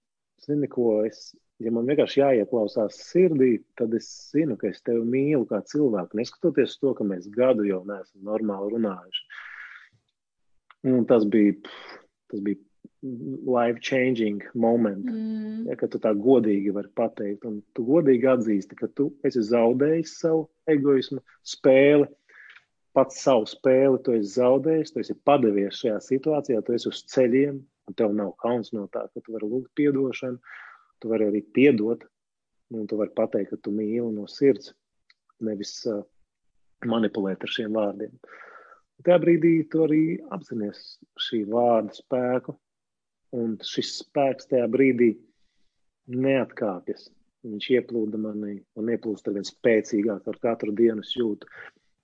zini, 0.46 0.72
ko 0.72 1.04
es, 1.06 1.30
ja 1.64 1.74
man 1.76 1.88
vienkārši 1.90 2.22
jāieklausās 2.22 3.02
sirdī, 3.10 3.52
tad 3.80 3.94
es 3.98 4.08
zinu, 4.32 4.58
ka 4.60 4.70
es 4.72 4.82
tevi 4.86 5.04
mīlu 5.04 5.46
kā 5.50 5.62
cilvēku, 5.68 6.20
neskatoties 6.20 6.78
to, 6.80 6.94
ka 6.98 7.08
mēs 7.08 7.28
gadu 7.36 7.68
jau 7.68 7.82
neesam 7.88 8.24
normāli 8.28 8.76
runājuši. 8.76 9.26
Un 10.90 11.04
tas 11.08 11.26
bija, 11.28 11.58
tas 12.32 12.44
bija 12.46 12.62
life 13.02 13.80
changing 13.84 14.44
moment, 14.56 15.06
mm. 15.06 15.66
ja, 15.68 15.76
ka 15.80 15.88
tu 15.92 16.00
tā 16.04 16.12
godīgi 16.16 16.72
vari 16.76 16.92
pateikt, 16.96 17.46
un 17.48 17.60
tu 17.76 17.84
godīgi 17.88 18.28
atzīsti, 18.28 18.80
ka 18.80 18.90
tu 18.96 19.10
esi 19.28 19.44
zaudējis 19.50 20.16
savu 20.20 20.48
egoismu 20.72 21.20
spēli, 21.48 22.08
pats 22.96 23.22
savu 23.24 23.48
spēli, 23.48 24.02
tu 24.04 24.16
esi 24.18 24.34
zaudējis, 24.36 24.94
tu 24.96 25.04
esi 25.04 25.16
padevies 25.28 25.80
šajā 25.80 26.00
situācijā, 26.08 26.64
tu 26.64 26.76
esi 26.76 26.90
uz 26.92 27.04
ceļiem, 27.12 27.60
un 27.90 28.00
tev 28.00 28.16
nav 28.16 28.34
kauns 28.44 28.74
no 28.76 28.88
tā, 28.92 29.06
ka 29.14 29.24
tu 29.24 29.36
vari 29.36 29.48
lūgt 29.48 29.72
piedošanu, 29.80 30.40
tu 31.00 31.12
vari 31.12 31.30
arī 31.30 31.42
piedot, 31.56 32.04
un 32.76 32.88
tu 32.88 33.00
vari 33.00 33.16
pateikt, 33.16 33.54
ka 33.54 33.64
tu 33.64 33.74
mīli 33.74 34.12
no 34.14 34.28
sirds, 34.30 34.74
nevis 35.46 35.74
uh, 35.90 36.04
manipulēt 36.88 37.44
ar 37.44 37.54
šiem 37.54 37.76
vārdiem. 37.78 38.14
Tajā 39.06 39.20
brīdī 39.24 39.54
tu 39.72 39.86
arī 39.86 40.04
apzinājies 40.36 40.84
šī 41.28 41.46
vārda 41.52 41.96
spēku, 41.96 42.56
un 43.40 43.56
šis 43.64 43.94
spēks 44.02 44.50
tajā 44.52 44.68
brīdī 44.72 45.14
neatkāpjas. 46.12 47.08
Viņš 47.48 47.70
ieplūda 47.78 48.20
manī 48.20 48.58
un 48.76 48.90
ieplūst 48.92 49.30
ar 49.30 49.38
vien 49.38 49.48
spēcīgāk 49.48 50.26
ar 50.28 50.40
katru 50.44 50.74
dienu. 50.76 51.06
Es 51.06 51.14
jūtu, 51.16 51.48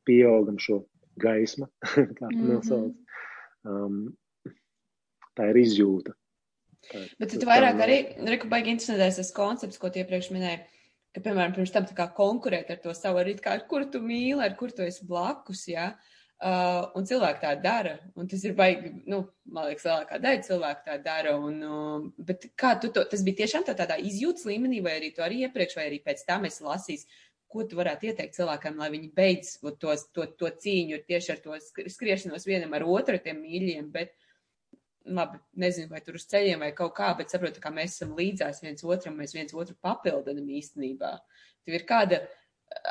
pieaugam 0.07 0.59
šo 0.61 0.85
gaismu, 1.19 1.67
kā 2.19 2.29
tu 2.29 2.43
nosauc. 2.43 2.93
Mm 2.93 3.71
-hmm. 3.71 3.85
um, 3.85 4.53
tā 5.35 5.49
ir 5.51 5.59
izjūta. 5.65 6.15
Tā, 6.91 7.03
Bet 7.21 7.35
tu 7.35 7.47
vairāk 7.47 7.83
arī, 7.85 7.99
Riku, 8.31 8.49
baigi 8.51 8.73
interesēs 8.75 9.21
tas 9.21 9.31
koncepts, 9.35 9.79
ko 9.81 9.91
iepriekš 9.91 10.31
minēji, 10.35 10.63
ka, 11.15 11.23
piemēram, 11.23 11.55
pirms 11.55 11.73
tam 11.73 11.87
tā 11.89 11.95
kā 11.97 12.09
konkurēt 12.17 12.73
ar 12.73 12.81
to 12.83 12.93
savu, 12.97 13.21
arī 13.21 13.37
kā, 13.39 13.55
ar 13.59 13.65
kur 13.69 13.87
tu 13.91 14.03
mīli, 14.03 14.41
ar 14.43 14.57
kur 14.59 14.73
tu 14.75 14.85
esi 14.85 15.07
blakus, 15.07 15.67
jā. 15.71 15.89
Ja? 15.91 16.15
Uh, 16.35 16.89
un 16.99 17.05
cilvēki 17.07 17.39
tā 17.39 17.53
dara, 17.63 17.93
un 18.19 18.27
tas 18.27 18.41
ir 18.43 18.57
baigi, 18.57 18.89
nu, 19.07 19.21
man 19.55 19.69
liekas, 19.69 19.85
lielākā 19.87 20.17
daļa 20.19 20.41
cilvēku 20.43 20.83
tā 20.83 20.97
dara, 20.99 21.37
un, 21.39 21.61
uh, 21.63 22.25
bet 22.27 22.49
kā 22.59 22.73
tu 22.83 22.89
to, 22.91 23.05
tas 23.07 23.23
bija 23.23 23.39
tiešām 23.39 23.63
tā 23.63 23.71
tādā 23.79 23.95
izjūtas 24.03 24.43
līmenī, 24.49 24.81
vai 24.83 24.97
arī 24.97 25.13
tu 25.15 25.23
arī 25.23 25.45
iepriekš, 25.45 25.77
vai 25.79 25.85
arī 25.87 26.01
pēc 26.03 26.25
tam 26.27 26.43
esi 26.49 26.65
lasījis, 26.67 27.07
ko 27.55 27.63
tu 27.63 27.79
varētu 27.79 28.09
ieteikt 28.09 28.35
cilvēkam, 28.35 28.75
lai 28.83 28.91
viņi 28.91 29.09
beidz 29.15 29.53
to, 29.63 29.95
to, 30.11 30.27
to 30.35 30.51
cīņu 30.65 30.99
tieši 31.07 31.33
ar 31.37 31.41
to 31.45 31.59
skriešanos 31.95 32.47
vienam 32.49 32.75
ar 32.75 32.83
otru, 32.83 33.15
tiem 33.23 33.39
mīļiem, 33.39 33.87
bet 33.95 34.11
labi, 35.05 35.39
nezinu, 35.61 35.89
vai 35.91 36.01
tur 36.05 36.17
uz 36.19 36.25
ceļiem 36.31 36.63
vai 36.65 36.71
kaut 36.77 36.95
kā, 36.97 37.11
bet 37.17 37.33
saprotu, 37.33 37.61
ka 37.61 37.71
mēs 37.73 37.97
esam 37.97 38.15
līdzās 38.17 38.61
viens 38.63 38.85
otram, 38.85 39.17
mēs 39.19 39.35
viens 39.35 39.53
otru 39.53 39.75
papildinam 39.81 40.47
īstenībā. 40.59 41.11
Tev 41.65 41.77
ir 41.77 41.85
kāda 41.89 42.21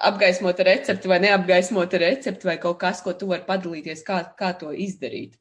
apgaismota 0.06 0.66
recepte 0.66 1.10
vai 1.10 1.20
neapgaismota 1.24 1.98
recepte 2.02 2.48
vai 2.48 2.58
kaut 2.62 2.78
kas, 2.82 3.02
ko 3.04 3.16
tu 3.18 3.30
vari 3.32 3.46
padalīties, 3.48 4.04
kā, 4.06 4.20
kā 4.38 4.52
to 4.60 4.70
izdarīt? 4.70 5.34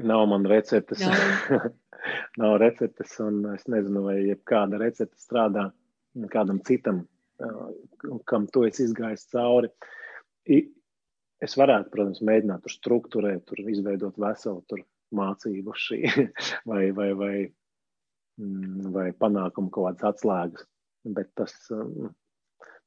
Nav 0.00 0.26
man 0.30 0.46
receptes. 0.48 1.04
Nav. 1.04 1.70
Nav 2.40 2.56
receptes, 2.62 3.12
un 3.20 3.42
es 3.52 3.66
nezinu, 3.68 4.06
vai 4.06 4.16
jebkāda 4.22 4.78
recepte 4.80 5.18
strādā 5.20 5.66
kādam 6.32 6.62
citam, 6.64 7.02
kam 8.30 8.46
to 8.52 8.64
es 8.68 8.80
izgājis 8.80 9.26
cauri. 9.32 9.68
Es 11.40 11.56
varētu, 11.56 11.88
protams, 11.92 12.20
mēģināt 12.26 12.64
tur 12.64 12.74
struktūrēt, 12.74 13.44
tur 13.48 13.62
izveidot 13.72 14.18
veselu 14.20 14.60
tur 14.68 14.82
mācību 15.16 15.76
šī 15.76 16.00
vai, 16.70 16.90
vai, 16.96 17.10
vai, 17.16 17.34
mm, 18.40 18.90
vai 18.94 19.06
panākumu 19.16 19.72
kaut 19.72 19.96
kādas 20.00 20.10
atslēgas, 20.14 20.66
bet 21.16 21.30
tas, 21.38 21.54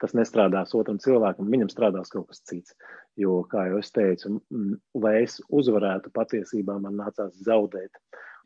tas 0.01 0.13
nestrādās 0.17 0.75
otram 0.77 1.01
cilvēkam, 1.01 1.49
viņam 1.49 1.71
strādās 1.73 2.13
kaut 2.13 2.29
kas 2.29 2.43
cits. 2.45 2.77
Jo, 3.19 3.41
kā 3.49 3.67
jau 3.69 3.81
es 3.81 3.91
teicu, 3.93 4.37
lai 5.01 5.15
es 5.23 5.39
uzvarētu, 5.49 6.13
patiesībā 6.13 6.77
man 6.81 6.97
nācās 7.01 7.35
zaudēt. 7.45 7.97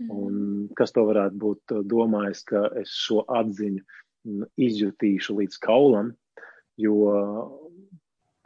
Un 0.08 0.34
mhm. 0.34 0.66
kas 0.78 0.94
to 0.94 1.08
varētu 1.08 1.40
būt 1.42 1.78
domājis, 1.90 2.44
ka 2.48 2.68
es 2.80 2.92
šo 2.94 3.24
atziņu 3.34 3.82
izjutīšu 4.62 5.38
līdz 5.40 5.58
kaulam, 5.64 6.12
jo 6.78 6.98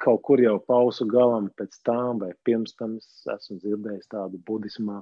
kaut 0.01 0.21
kur 0.25 0.41
jau 0.41 0.57
pausu 0.65 1.05
galam 1.09 1.49
pēc 1.57 1.77
tam 1.85 2.21
vai 2.23 2.31
pirms 2.47 2.73
tam 2.79 2.97
es 2.97 3.09
esmu 3.35 3.59
dzirdējis 3.61 4.09
tādu 4.11 4.39
budismā, 4.47 5.01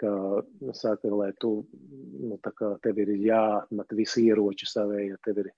ka 0.00 0.10
nu, 0.60 0.74
saka, 0.76 1.10
lai 1.12 1.30
tu, 1.40 1.52
nu, 2.20 2.38
tā 2.44 2.52
kā 2.56 2.72
tev 2.84 3.00
ir 3.04 3.12
jāatmet 3.20 3.96
visi 3.96 4.26
ieroči 4.28 4.68
savēja, 4.68 5.18
tev 5.24 5.42
ir, 5.44 5.50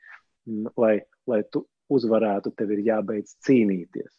nu, 0.51 0.73
lai, 0.83 0.97
lai 1.31 1.43
tu 1.53 1.65
uzvarētu, 1.93 2.55
tev 2.59 2.73
ir 2.75 2.85
jābeidz 2.89 3.37
cīnīties, 3.47 4.11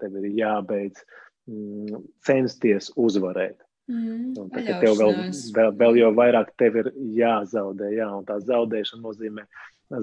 tev 0.00 0.18
ir 0.20 0.28
jābeidz 0.40 1.04
mm, 1.48 2.04
censties 2.26 2.90
uzvarēt. 2.96 3.60
Mm, 3.86 4.32
un 4.42 4.48
tā, 4.50 4.64
tev 4.66 4.96
vēl, 4.98 5.12
vēl, 5.54 5.74
vēl 5.78 6.00
jau 6.00 6.12
vairāk 6.16 6.50
tev 6.58 6.80
ir 6.82 6.90
jāzaudē, 7.20 7.92
jā, 7.94 8.08
un 8.18 8.26
tā 8.26 8.40
zaudēšana 8.42 9.04
nozīmē 9.04 9.44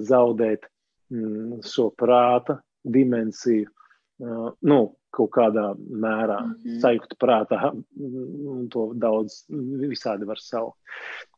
zaudēt 0.08 0.64
mm, 1.12 1.60
šo 1.68 1.90
prāta 1.98 2.62
dimensiju, 2.84 3.70
uh, 4.18 4.52
nu, 4.60 4.80
kaut 5.14 5.30
kādā 5.34 5.66
mērā 5.78 6.40
mm 6.42 6.54
-hmm. 6.54 6.78
sajūta 6.82 7.18
prātā, 7.22 7.60
un 8.52 8.68
to 8.68 8.92
daudz 8.94 9.44
visādi 9.90 10.26
var 10.26 10.40
saukt, 10.42 10.78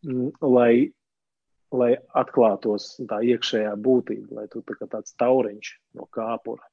mm, 0.05 0.31
lai, 0.41 0.93
lai 1.73 1.93
atklātos 2.15 2.95
tā 3.11 3.21
iekšējā 3.33 3.77
būtība, 3.77 4.41
lai 4.41 4.49
tu 4.49 4.63
tā 4.63 4.79
kā 4.81 4.89
tāds 4.89 5.17
tauriņš 5.21 5.73
no 5.95 6.09
kāpura 6.11 6.65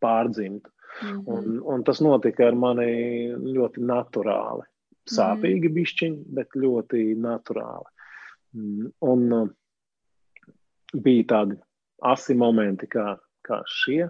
pārdzimtu. 0.00 0.70
Mm 1.02 1.08
-hmm. 1.08 1.24
un, 1.26 1.60
un 1.74 1.84
tas 1.84 2.00
notika 2.00 2.46
ar 2.46 2.54
mani 2.54 3.32
ļoti 3.34 3.80
naturāli. 3.80 4.64
Sāpīgi 5.08 5.68
mm. 5.68 5.74
bišķiņi, 5.74 6.24
bet 6.26 6.48
ļoti 6.54 7.14
naturāli. 7.16 7.88
Mm, 8.54 8.92
un 9.00 9.54
bija 10.94 11.24
tādi 11.24 11.56
asi 12.02 12.34
momenti, 12.34 12.86
kā 12.86 13.18
kā 13.48 13.62
šie, 13.72 14.02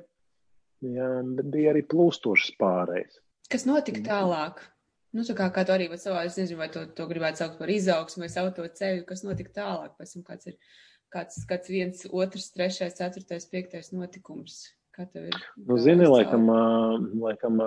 jā, 0.85 1.13
bet 1.39 1.53
bija 1.53 1.73
arī 1.73 1.85
plūstošas 1.89 2.57
pārējas. 2.61 3.21
Kas 3.49 3.65
notika 3.69 4.03
tālāk? 4.05 4.61
Nu, 5.17 5.25
tā 5.25 5.33
kā, 5.37 5.47
kā 5.55 5.65
tu 5.65 5.73
arī 5.73 5.87
savā, 5.97 6.27
es 6.29 6.37
nezinu, 6.37 6.59
vai 6.61 6.69
to, 6.73 6.83
to 6.93 7.07
gribētu 7.09 7.41
saukt 7.41 7.57
par 7.61 7.71
izaugsmu 7.73 8.27
vai 8.27 8.33
savu 8.33 8.53
to 8.57 8.67
ceļu, 8.81 9.07
kas 9.09 9.25
notika 9.25 9.55
tālāk, 9.63 9.95
pēc 9.97 10.13
tam 10.15 10.27
kāds 10.27 10.51
ir, 10.51 10.59
kāds, 11.15 11.39
kāds 11.49 11.71
viens, 11.73 12.03
otrs, 12.13 12.51
trešais, 12.53 12.99
ceturtais, 12.99 13.49
piektais 13.49 13.89
notikums. 13.95 14.67
Kā 14.93 15.07
tev 15.09 15.31
ir? 15.31 15.39
Nu, 15.63 15.79
zini, 15.81 16.05
laikam, 16.11 16.45
laikam, 17.23 17.63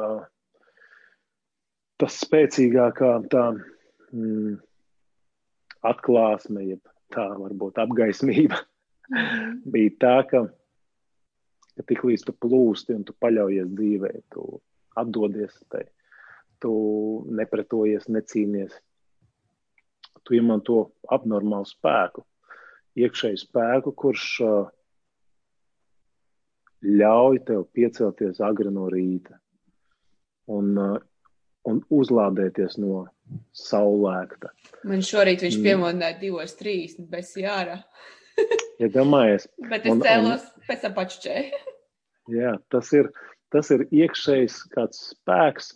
tas 2.02 2.18
spēcīgākā 2.22 3.12
tā 3.32 3.46
mm, 3.56 4.60
atklāsme, 5.88 6.66
jeb 6.76 6.94
tā 7.16 7.26
varbūt 7.40 7.80
apgaismība, 7.82 8.62
mm. 9.10 9.62
bija 9.74 9.96
tā, 10.04 10.16
ka 10.30 10.46
ka 11.82 11.88
tik 11.90 12.06
līdz 12.06 12.28
tu 12.28 12.36
plūsti 12.46 12.94
un 12.94 13.06
tu 13.08 13.16
paļaujies 13.18 13.74
dzīvē, 13.74 14.12
tu 14.34 14.46
atdodies 15.02 15.56
tai, 15.74 15.88
tu 16.62 16.74
nepretojies, 17.34 18.06
necīnies, 18.14 18.76
tu 20.22 20.38
iemanto 20.38 20.92
abnormālu 21.10 21.66
spēku, 21.66 22.24
iekšēju 23.02 23.42
spēku, 23.42 23.96
kurš 23.98 24.28
ļauj 26.86 27.42
tev 27.50 27.66
piecelties 27.74 28.42
agri 28.46 28.74
no 28.74 28.88
rīta 28.94 29.38
un, 30.52 30.78
un 31.66 31.82
uzlādēties 31.94 32.78
no 32.82 33.08
saulēkta. 33.58 34.54
Man 34.90 35.02
šorīt 35.06 35.46
viņš 35.46 35.58
mm. 35.58 35.68
piemodināja 35.68 36.20
divos, 36.22 36.58
trīs, 36.60 36.98
bez 37.10 37.34
jārā. 37.40 37.80
Iedomājies. 38.82 39.48
Bet 39.72 39.86
es 39.86 39.94
un, 39.94 40.02
cēlos 40.04 40.48
un, 40.50 40.66
pēc 40.68 40.88
tam 40.88 40.98
pačķēju. 40.98 41.62
Jā, 42.32 42.56
tas 42.72 42.92
ir, 42.96 43.10
tas 43.52 43.72
ir 43.74 43.86
iekšējs 43.92 44.58
kāds 44.72 45.02
spēks, 45.12 45.74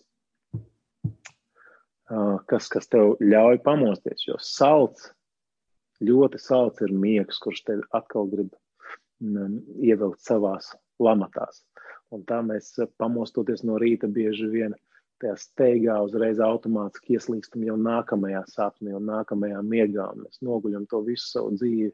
kas, 2.51 2.69
kas 2.71 2.89
tev 2.91 3.15
ļauj 3.23 3.59
pamosties, 3.65 4.25
jo 4.27 4.37
salds, 4.39 5.09
ļoti 6.05 6.39
salds 6.41 6.83
ir 6.85 6.93
miegs, 6.93 7.39
kurš 7.43 7.63
tevi 7.67 7.85
atkal 7.97 8.29
grib 8.31 8.53
ievilkt 9.21 10.21
savās 10.23 10.73
lamatās. 11.01 11.63
Un 12.13 12.23
tā 12.27 12.41
mēs 12.45 12.75
pamostoties 13.01 13.63
no 13.65 13.79
rīta 13.81 14.07
bieži 14.11 14.47
vien 14.51 14.75
tajā 15.23 15.35
steigā 15.39 15.95
uzreiz 16.03 16.41
automātiski 16.43 17.15
ieslīgstam 17.15 17.63
jau 17.65 17.77
nākamajā 17.79 18.43
sapnī 18.51 18.93
un 18.95 19.07
nākamajā 19.09 19.61
miegā, 19.65 20.09
un 20.11 20.25
mēs 20.25 20.41
noguļam 20.43 20.85
to 20.91 21.01
visu 21.07 21.29
savu 21.31 21.55
dzīvi 21.55 21.91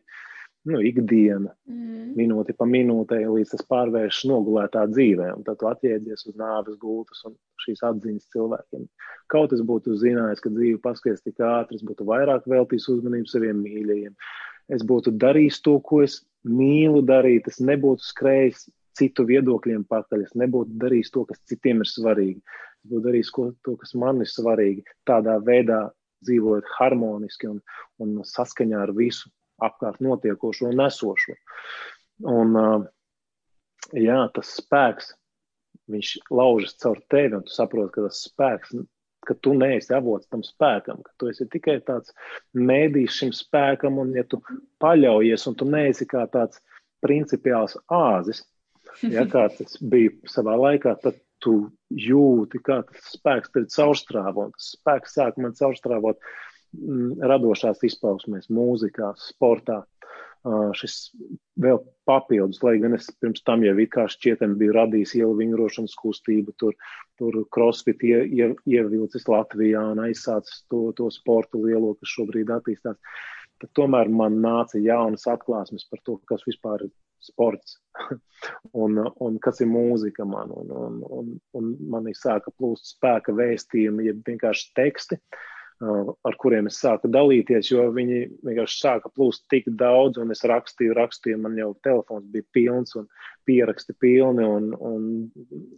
nu, 0.70 0.80
ikdiena, 0.86 1.54
mm. 1.70 2.12
minūti 2.18 2.54
pa 2.58 2.68
minūtei, 2.70 3.24
līdz 3.26 3.56
tas 3.56 3.64
pārvēršas 3.72 4.28
nogulētā 4.30 4.84
dzīvē, 4.92 5.32
un 5.38 5.46
tad 5.48 5.58
tu 5.62 5.70
atjēdzies 5.70 6.28
uz 6.30 6.36
nāves 6.38 6.78
gultas 6.82 7.24
un 7.26 7.36
šīs 7.64 7.82
atziņas 7.88 8.30
cilvēkiem. 8.36 8.86
Kaut 9.34 9.56
es 9.56 9.64
būtu 9.66 9.98
zinājis, 10.02 10.44
ka 10.44 10.52
dzīve 10.54 10.82
paskries 10.84 11.24
tik 11.26 11.42
ātri, 11.46 11.80
es 11.80 11.88
būtu 11.88 12.06
vairāk 12.10 12.46
veltījis 12.52 12.90
uzmanību 12.96 13.32
saviem 13.32 13.64
mīļajiem. 13.66 14.14
Es 14.72 14.86
būtu 14.88 15.16
darījis 15.22 15.62
to, 15.66 15.80
ko 15.88 16.04
es 16.06 16.22
mīlu 16.48 17.02
darīt, 17.06 17.50
es 17.50 17.58
nebūtu 17.62 18.06
skrējis 18.06 18.68
citu 18.98 19.26
viedokļiem 19.26 19.88
pakaļ, 19.90 20.28
es 20.28 20.38
nebūtu 20.38 20.78
darījis 20.82 21.14
to, 21.16 21.26
kas 21.26 21.42
citiem 21.50 21.82
ir 21.82 21.90
svarīgi. 21.90 22.40
Es 22.84 22.92
būtu 22.92 23.08
darījis 23.10 23.34
ko, 23.34 23.50
to, 23.66 23.76
kas 23.82 23.98
man 23.98 24.22
ir 24.22 24.30
svarīgi, 24.30 24.86
tādā 25.10 25.40
veidā 25.42 25.88
dzīvojot 26.22 26.70
harmoniski 26.78 27.50
un, 27.50 27.62
un 28.04 28.20
saskaņā 28.30 28.86
ar 28.86 28.92
visu 28.94 29.32
apkārt 29.68 30.02
notiekošo 30.04 30.70
un 30.72 30.84
esošo. 30.86 31.38
Un, 32.32 32.56
jā, 33.98 34.20
tas 34.36 34.56
spēks, 34.60 35.14
viņš 35.92 36.16
laužas 36.32 36.76
caur 36.82 37.02
tevi, 37.12 37.38
un 37.38 37.46
tu 37.48 37.54
saproti, 37.56 37.96
ka 37.96 38.08
tas 38.08 38.22
spēks, 38.28 38.76
ka 39.28 39.36
tu 39.46 39.54
neesi 39.58 39.94
avots 39.94 40.30
tam 40.32 40.44
spēkam, 40.46 41.02
ka 41.06 41.14
tu 41.20 41.30
esi 41.32 41.48
tikai 41.52 41.80
tāds 41.86 42.14
mēdījis 42.58 43.18
šim 43.20 43.34
spēkam, 43.38 44.00
un 44.02 44.14
ja 44.18 44.26
tu 44.28 44.42
paļaujies, 44.82 45.48
un 45.50 45.58
tu 45.58 45.68
neesi 45.70 46.08
kā 46.10 46.26
tāds 46.34 46.62
principiāls 47.06 47.78
āzis, 47.92 48.44
ja 49.06 49.26
kā 49.34 49.48
tas 49.58 49.78
bija 49.82 50.14
savā 50.30 50.58
laikā, 50.58 50.96
tad 51.04 51.20
tu 51.42 51.56
jūti, 51.90 52.62
kā 52.62 52.82
tas 52.88 53.14
spēks 53.16 53.54
tevi 53.54 53.70
caurstrāvo, 53.74 54.48
un 54.50 54.56
tas 54.58 54.74
spēks 54.78 55.18
sāk 55.18 55.40
man 55.42 55.58
caurstrāvot 55.58 56.22
radošās 56.74 57.84
izpausmēs, 57.88 58.50
mūzikā, 58.54 59.14
sportā. 59.20 59.82
Šis 60.74 61.12
vēl 61.62 61.78
papildus, 62.10 62.64
lai 62.66 62.80
gan 62.82 62.96
es 62.98 63.12
pirms 63.22 63.44
tam 63.46 63.62
jau 63.62 63.76
it 63.78 63.92
kā 63.94 64.08
šķietam 64.10 64.56
biju 64.58 64.74
radījis 64.74 65.14
ielu 65.20 65.36
vingrošanas 65.38 65.94
kustību, 66.00 66.56
tur, 66.58 66.74
tur 67.22 67.38
crossfit 67.54 68.02
ie, 68.08 68.24
ie, 68.26 68.48
ievilcis 68.66 69.28
Latvijā 69.30 69.84
un 69.92 70.02
aizsācis 70.08 70.64
to, 70.72 70.88
to 70.98 71.12
sportu 71.14 71.62
lielo, 71.62 71.94
kas 72.00 72.16
šobrīd 72.16 72.50
attīstās. 72.58 72.98
Tad 73.62 73.74
tomēr 73.78 74.10
man 74.10 74.42
nāca 74.42 74.82
jaunas 74.82 75.28
atklāsmes 75.30 75.86
par 75.92 76.02
to, 76.10 76.18
kas 76.26 76.42
vispār 76.50 76.88
ir 76.88 76.94
sports 77.22 77.78
un, 78.82 78.98
un 79.22 79.38
kas 79.46 79.62
ir 79.62 79.70
mūzika 79.70 80.26
man. 80.26 80.50
Un, 80.58 80.74
un, 80.74 81.00
un, 81.20 81.32
un 81.54 81.72
manī 81.94 82.18
sāka 82.18 82.50
plūst 82.58 82.96
spēka 82.96 83.38
vēstījumi, 83.38 84.10
ja 84.10 84.18
vienkārši 84.26 84.72
teksti. 84.74 85.22
Uh, 85.22 85.50
ar 85.82 86.38
kuriem 86.38 86.68
es 86.70 86.78
sāku 86.82 87.10
dalīties, 87.10 87.72
jo 87.72 87.88
viņi 87.96 88.22
vienkārši 88.46 88.80
sāka 88.84 89.10
plūst 89.16 89.48
tik 89.50 89.70
daudz, 89.80 90.20
un 90.22 90.34
es 90.34 90.44
rakstīju, 90.46 90.94
rakstīju, 90.98 91.40
man 91.42 91.58
jau 91.58 91.72
telefons 91.86 92.28
bija 92.30 92.46
pilns 92.54 92.96
un 93.00 93.08
pieraksti 93.50 93.96
pilni, 93.98 94.46
un, 94.46 94.72
un, 94.78 95.08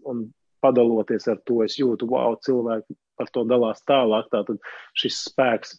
un 0.10 0.26
padaloties 0.64 1.28
ar 1.32 1.40
to, 1.48 1.62
es 1.64 1.78
jūtu, 1.80 2.08
wow, 2.12 2.36
cilvēki 2.44 2.96
par 3.20 3.32
to 3.34 3.46
dalās 3.48 3.84
tālāk. 3.88 4.30
Tātad 4.34 4.60
šis 5.00 5.24
spēks 5.30 5.78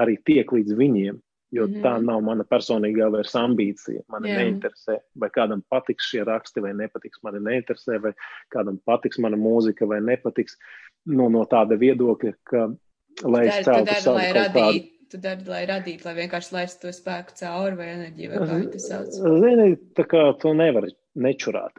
arī 0.00 0.18
tiek 0.26 0.50
līdz 0.54 0.74
viņiem, 0.78 1.18
jo 1.54 1.66
mm 1.70 1.82
tā 1.84 1.96
nav 2.02 2.22
mana 2.26 2.46
personīgā 2.46 3.10
vairs 3.14 3.34
ambīcija. 3.38 4.02
Mani 4.10 4.30
yeah. 4.30 4.42
neinteresē, 4.42 4.98
vai 5.18 5.30
kādam 5.34 5.62
patiks 5.70 6.10
šie 6.10 6.24
raksti 6.26 6.62
vai 6.64 6.72
nepatiks. 6.78 7.22
Mani 7.26 7.42
neinteresē, 7.46 8.00
vai 8.02 8.14
kādam 8.54 8.80
patiks 8.86 9.22
mana 9.22 9.38
mūzika 9.38 9.86
vai 9.90 10.00
nepatiks. 10.02 10.58
No, 11.10 11.28
no 11.28 11.44
tāda 11.46 11.78
viedokļa, 11.78 12.32
ka, 12.48 12.66
lai 13.22 13.46
es 13.46 13.62
celtu 13.66 14.00
savu 14.00 14.18
kaut 14.18 14.58
kādu 14.58 14.90
tu 15.14 15.20
dari, 15.22 15.46
lai 15.46 15.62
radītu, 15.68 16.06
lai 16.08 16.14
vienkārši 16.18 16.54
laistu 16.56 16.86
to 16.88 16.92
spēku 16.94 17.36
cauri 17.38 17.78
vai 17.78 17.88
enerģiju, 17.92 18.30
vai 18.32 18.44
kā 18.48 18.58
to 18.72 18.82
sauc? 18.82 19.16
Zini, 19.44 19.66
tā 19.94 20.06
kā 20.10 20.22
tu 20.42 20.52
nevari 20.56 20.90
nečurāt. 21.14 21.76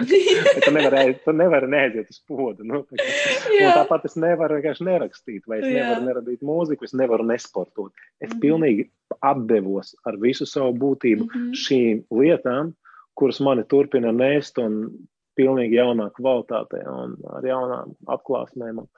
tu 0.64 0.72
nevari, 0.74 1.14
tu 1.22 1.34
nevari 1.36 1.68
neaiziet 1.70 2.10
uz 2.10 2.18
podu. 2.26 2.66
Nu, 2.66 2.82
tā 2.90 3.74
tāpat 3.76 4.08
es 4.08 4.18
nevaru 4.18 4.58
vienkārši 4.58 4.86
nerakstīt, 4.88 5.46
vai 5.46 5.60
es 5.60 5.68
Jā. 5.68 5.76
nevaru 5.76 6.08
neradīt 6.08 6.42
mūziku, 6.46 6.88
es 6.88 6.96
nevaru 6.98 7.26
nesportot. 7.28 7.92
Es 8.18 8.30
mm 8.30 8.34
-hmm. 8.34 8.42
pilnīgi 8.42 8.88
atdevos 9.20 9.94
ar 10.08 10.18
visu 10.18 10.46
savu 10.46 10.74
būtību 10.82 11.28
mm 11.28 11.30
-hmm. 11.36 11.54
šīm 11.66 12.02
lietām, 12.10 12.74
kuras 13.14 13.40
mani 13.40 13.64
turpina 13.68 14.10
nēst 14.10 14.58
un 14.58 14.90
pilnīgi 15.38 15.78
jaunā 15.78 16.10
kvalitātē 16.18 16.82
un 16.88 17.16
ar 17.36 17.46
jaunām 17.46 17.94
atklāsmēm. 18.06 18.82
Un, 18.82 18.88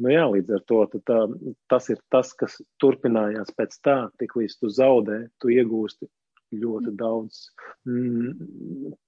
Nu 0.00 0.12
jā, 0.12 0.24
līdz 0.32 0.54
ar 0.56 0.62
to 0.70 0.80
tā, 1.04 1.18
tas 1.68 1.90
ir 1.92 2.00
tas, 2.12 2.32
kas 2.38 2.56
turpinājās 2.80 3.52
pēc 3.56 3.76
tā, 3.84 3.98
tik 4.20 4.36
līdz 4.38 4.56
tu 4.60 4.70
zaudē, 4.72 5.18
tu 5.42 5.52
iegūsti 5.52 6.08
ļoti 6.56 6.92
daudz 6.98 7.42
mm, 7.86 8.30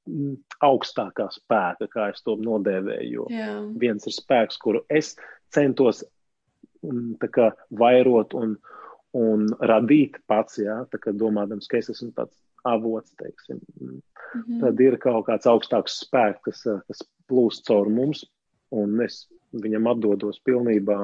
mm, 0.06 0.34
augstākā 0.62 1.26
spēka, 1.34 1.88
kā 1.90 2.10
es 2.12 2.22
to 2.26 2.36
nodēvēju. 2.38 3.10
Jo 3.12 3.26
jā. 3.32 3.56
viens 3.82 4.06
ir 4.06 4.14
spēks, 4.14 4.60
kuru 4.62 4.84
es 4.92 5.14
centos 5.54 6.04
mm, 6.84 7.16
kā, 7.34 7.50
vairot 7.80 8.36
un, 8.38 8.54
un 9.18 9.48
radīt 9.58 10.20
pats, 10.30 10.60
jā, 10.62 10.82
kā 10.92 11.14
domādams, 11.16 11.68
ka 11.70 11.80
es 11.80 11.90
esmu 11.94 12.12
tāds 12.16 12.36
avots, 12.68 13.14
teiksim. 13.18 13.58
Mm 13.80 14.00
-hmm. 14.34 14.60
Tad 14.60 14.80
ir 14.80 14.98
kaut 14.98 15.26
kāds 15.26 15.46
augstāks 15.46 15.98
spēks, 16.04 16.42
kas, 16.44 16.62
kas 16.86 17.02
plūst 17.28 17.66
caur 17.66 17.88
mums, 17.88 18.24
un 18.70 19.00
es 19.00 19.26
viņam 19.52 19.88
atdodos 19.92 20.40
pilnībā. 20.46 20.96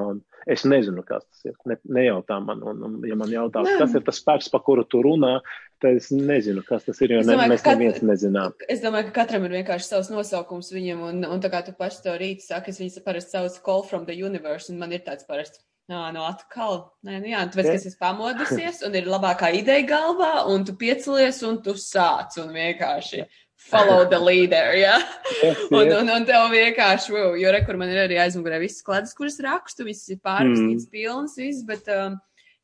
Es 0.49 0.63
nezinu, 0.67 1.03
kas 1.05 1.25
tas 1.25 1.45
ir. 1.49 1.55
Ne, 1.69 1.77
nejautā 1.99 2.39
man, 2.43 2.61
un, 2.65 2.81
un 2.87 3.07
ja 3.07 3.17
man 3.19 3.31
jautā, 3.31 3.63
Nē. 3.65 3.75
kas 3.81 3.95
ir 3.97 4.05
tas 4.07 4.19
spēks, 4.21 4.49
pa 4.53 4.61
kuru 4.65 4.85
tu 4.87 5.03
runā, 5.05 5.37
tad 5.83 5.99
es 5.99 6.09
nezinu, 6.15 6.63
kas 6.67 6.87
tas 6.87 7.01
ir, 7.03 7.13
jo 7.13 7.23
es 7.23 7.29
domāju, 7.29 7.43
ne, 7.43 7.53
mēs 7.53 7.65
kat... 7.65 7.77
neviens 7.77 8.03
nezinām. 8.05 8.55
Es 8.71 8.83
domāju, 8.83 9.09
ka 9.09 9.21
katram 9.21 9.47
ir 9.47 9.57
vienkārši 9.59 9.91
savs 9.91 10.11
nosaukums 10.13 10.71
viņam, 10.75 11.03
un, 11.11 11.25
un 11.27 11.43
tā 11.43 11.51
kā 11.53 11.63
tu 11.67 11.75
pats 11.77 12.01
to 12.05 12.15
rīt 12.19 12.45
saki, 12.45 12.73
es 12.73 12.81
viņus 12.81 13.01
parasti 13.05 13.35
sauc 13.37 13.59
Call 13.65 13.83
from 13.87 14.07
the 14.09 14.15
Universe, 14.17 14.71
un 14.71 14.79
man 14.81 14.95
ir 14.95 15.03
tāds 15.05 15.27
parasti. 15.27 15.61
Nā, 15.89 16.03
no 16.13 16.21
atkal. 16.27 16.83
Nē, 17.01 17.15
nu 17.17 17.31
jā, 17.31 17.39
tāpēc, 17.49 17.65
ka 17.65 17.77
es 17.79 17.85
esmu 17.89 17.97
pamodusies 18.03 18.83
un 18.85 18.93
ir 18.99 19.07
labākā 19.09 19.49
ideja 19.57 19.87
galvā, 19.89 20.43
un 20.53 20.61
tu 20.61 20.75
piecelies 20.77 21.41
un 21.47 21.57
tu 21.65 21.73
sāc 21.81 22.37
un 22.37 22.51
vienkārši 22.53 23.23
follow 23.59 24.07
the 24.09 24.19
leader, 24.19 24.73
ja? 24.73 24.97
Yes, 25.43 25.43
yes. 25.43 25.67
Un, 25.71 25.91
un, 25.91 26.09
un 26.15 26.25
tev 26.25 26.47
vienkārši, 26.53 27.13
wow, 27.13 27.35
jo 27.37 27.51
re, 27.53 27.61
kur 27.67 27.77
man 27.77 27.91
ir 27.91 28.05
arī 28.05 28.17
aizmugurē 28.23 28.61
visas 28.63 28.85
klādes, 28.85 29.13
kuras 29.17 29.37
rakstu, 29.43 29.85
viss 29.87 30.09
ir 30.09 30.23
pārrakstīts, 30.23 30.87
mm. 30.87 30.91
pilns, 30.95 31.35
viss, 31.37 31.65
bet, 31.67 31.91
um, 31.93 32.15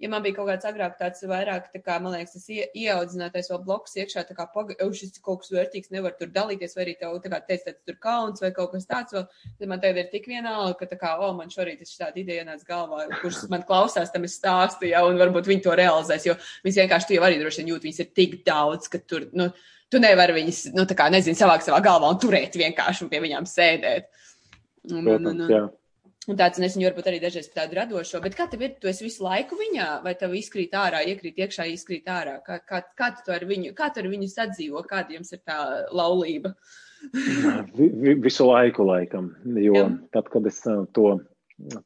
ja 0.01 0.10
man 0.12 0.23
bija 0.23 0.38
kaut 0.38 0.47
kāds 0.49 0.67
agrāk 0.67 0.95
tāds 0.99 1.21
vairāk, 1.27 1.67
tā 1.73 1.81
kā, 1.84 1.97
man 2.03 2.15
liekas, 2.15 2.38
tas 2.38 2.47
ie, 2.51 2.63
ieaudzinātais 2.86 3.51
vēl 3.51 3.62
bloks 3.67 3.99
iekšā, 3.99 4.23
tā 4.29 4.38
kā, 4.38 4.47
paga, 4.55 4.77
šis 4.95 5.19
kaut 5.19 5.43
kas 5.43 5.51
vērtīgs, 5.53 5.91
nevar 5.93 6.15
tur 6.17 6.31
dalīties, 6.34 6.77
vai 6.79 6.88
arī 6.88 6.95
tev, 7.03 7.19
tā 7.23 7.31
kā, 7.36 7.41
teic, 7.51 7.67
tāds 7.67 7.84
tur 7.86 7.99
kauns 8.08 8.43
vai 8.43 8.53
kaut 8.55 8.73
kas 8.73 8.89
tāds, 8.89 9.15
vēl, 9.15 9.27
tad 9.60 9.71
man 9.71 9.84
tagad 9.84 10.01
ir 10.05 10.10
tik 10.15 10.31
vienalga, 10.31 10.73
ka, 10.79 10.89
tā 10.95 10.99
kā, 11.01 11.13
o, 11.19 11.31
man 11.38 11.53
šorīt 11.53 11.86
ir 11.86 11.91
šāda 11.91 12.23
ideja 12.23 12.47
nāc 12.47 12.65
galvā, 12.67 13.05
kurš 13.21 13.45
man 13.51 13.67
klausās, 13.67 14.15
tam 14.15 14.27
es 14.27 14.39
stāstu, 14.39 14.89
ja, 14.89 15.05
un 15.05 15.19
varbūt 15.21 15.51
viņi 15.51 15.67
to 15.67 15.77
realizēs, 15.77 16.27
jo 16.31 16.39
viņas 16.65 16.84
vienkārši, 16.84 17.12
tu 17.12 17.19
jau 17.19 17.29
arī 17.29 17.39
droši 17.43 17.63
vien 17.63 17.75
jūt, 17.75 17.88
viņas 17.88 18.03
ir 18.03 18.12
tik 18.19 18.41
daudz, 18.47 18.91
ka 18.91 19.03
tur, 19.03 19.29
nu, 19.36 19.51
tu 19.95 20.03
nevari 20.03 20.36
viņus, 20.36 20.62
nu, 20.75 20.84
tā 20.89 20.97
kā, 20.97 21.08
nezinu, 21.13 21.38
savākt 21.39 21.65
savā 21.67 21.79
galvā 21.86 22.12
un 22.12 22.19
turēt 22.21 22.58
vienkārši 22.60 23.05
un 23.05 23.12
pie 23.12 23.23
viņām 23.23 23.47
sēdēt. 23.49 24.12
Un, 24.91 25.01
un, 25.01 25.29
un, 25.31 25.43
un, 25.47 25.69
un 26.29 26.38
tāds, 26.38 26.60
un 26.60 26.67
es 26.67 26.75
viņu 26.77 26.89
varbūt 26.89 27.08
arī 27.10 27.21
dažreiz 27.23 27.47
tādu 27.53 27.77
radošo, 27.79 28.19
bet 28.21 28.36
kā 28.38 28.45
tev 28.51 28.65
ir, 28.65 28.75
tu 28.81 28.89
esi 28.91 29.08
visu 29.08 29.25
laiku 29.25 29.58
viņā, 29.60 29.88
vai 30.05 30.13
tev 30.19 30.36
izkrīt 30.38 30.75
ārā, 30.77 31.01
iekrīt 31.10 31.39
iekšā, 31.45 31.67
izkrīt 31.71 32.10
ārā? 32.12 32.38
Kā, 32.45 32.60
kā, 32.67 32.84
kā 32.97 33.10
tu 33.21 33.34
ar 33.34 33.47
viņu, 33.49 33.73
kā 33.77 33.89
tu 33.93 34.03
ar 34.03 34.12
viņu 34.12 34.29
sadzīvo, 34.31 34.84
kāda 34.89 35.17
jums 35.17 35.34
ir 35.34 35.41
tā 35.47 35.60
laulība? 35.95 36.53
vi, 37.77 37.89
vi, 37.89 38.15
visu 38.27 38.49
laiku 38.49 38.86
laikam, 38.88 39.31
jo 39.45 39.77
Jā. 39.77 39.89
tad, 40.15 40.29
kad 40.34 40.47
es 40.49 40.62
to, 40.97 41.10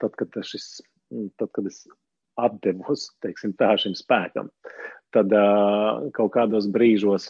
tad, 0.01 0.13
kad 0.19 0.39
šis, 0.47 0.69
tad, 1.39 1.51
kad 1.55 1.67
es 1.69 1.83
atdevos, 2.39 3.09
teiksim 3.23 3.53
tā, 3.59 3.73
šim 3.79 3.95
spēkam, 3.97 4.47
tad 5.15 5.33
uh, 5.35 6.07
kaut 6.15 6.31
kādos 6.35 6.69
brīžos 6.71 7.29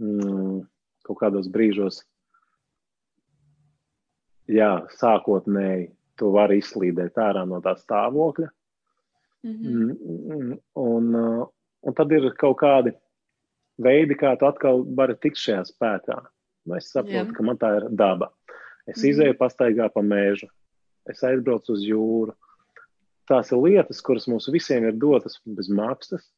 mm, 0.00 0.62
kaut 1.06 1.18
kādos 1.20 1.48
brīžos, 1.52 2.02
jā, 4.50 4.86
sākotnēji 4.98 5.90
tu 6.18 6.30
vari 6.34 6.60
izslīdēt 6.62 7.18
ārā 7.18 7.44
no 7.48 7.60
tā 7.64 7.74
stāvokļa. 7.78 8.50
Mhm. 9.42 9.72
Mm 9.72 9.88
-hmm. 9.90 10.58
un, 10.78 11.14
uh, 11.14 11.46
un 11.82 11.94
tad 11.94 12.12
ir 12.12 12.30
kaut 12.38 12.60
kādi 12.60 12.92
veidi, 13.82 14.14
kā 14.14 14.36
tu 14.38 14.46
atkal 14.46 14.84
vari 14.96 15.16
tikt 15.16 15.36
šajā 15.36 15.64
spēkā. 15.66 16.20
Nu, 16.66 16.76
es 16.76 16.92
saprotu, 16.92 17.16
jā. 17.16 17.34
ka 17.34 17.42
man 17.42 17.58
tā 17.58 17.76
ir 17.76 17.88
daba. 17.90 18.30
Es 18.86 18.96
mm 18.96 19.02
-hmm. 19.02 19.10
izēju 19.10 19.38
pastaigā 19.38 19.88
pa 19.92 20.00
mēžu, 20.00 20.46
es 21.10 21.22
aizbraucu 21.22 21.72
uz 21.72 21.82
jūru. 21.82 22.34
Tās 23.26 23.52
ir 23.52 23.58
lietas, 23.58 24.00
kuras 24.00 24.28
mums 24.28 24.48
visiem 24.48 24.84
ir 24.84 24.92
dotas 24.92 25.40
bez 25.44 25.68
maksas 25.68 26.30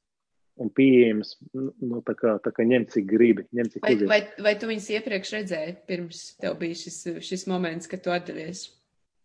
un 0.60 0.70
pieejamas, 0.70 1.34
nu, 1.54 1.72
nu, 1.82 2.00
tā 2.06 2.14
kā, 2.18 2.36
tā 2.44 2.52
kā 2.54 2.66
ņem 2.68 2.86
cik 2.92 3.08
gribi, 3.10 3.46
ņem 3.56 3.72
cik 3.72 3.84
vai, 3.86 3.96
vai, 4.10 4.20
vai 4.46 4.54
tu 4.60 4.70
viņus 4.70 4.92
iepriekš 4.98 5.34
redzēji, 5.38 5.76
pirms 5.90 6.22
tev 6.42 6.56
bija 6.60 6.78
šis, 6.78 6.98
šis 7.26 7.46
moments, 7.50 7.90
kad 7.90 8.04
tu 8.04 8.14
atdevies? 8.14 8.68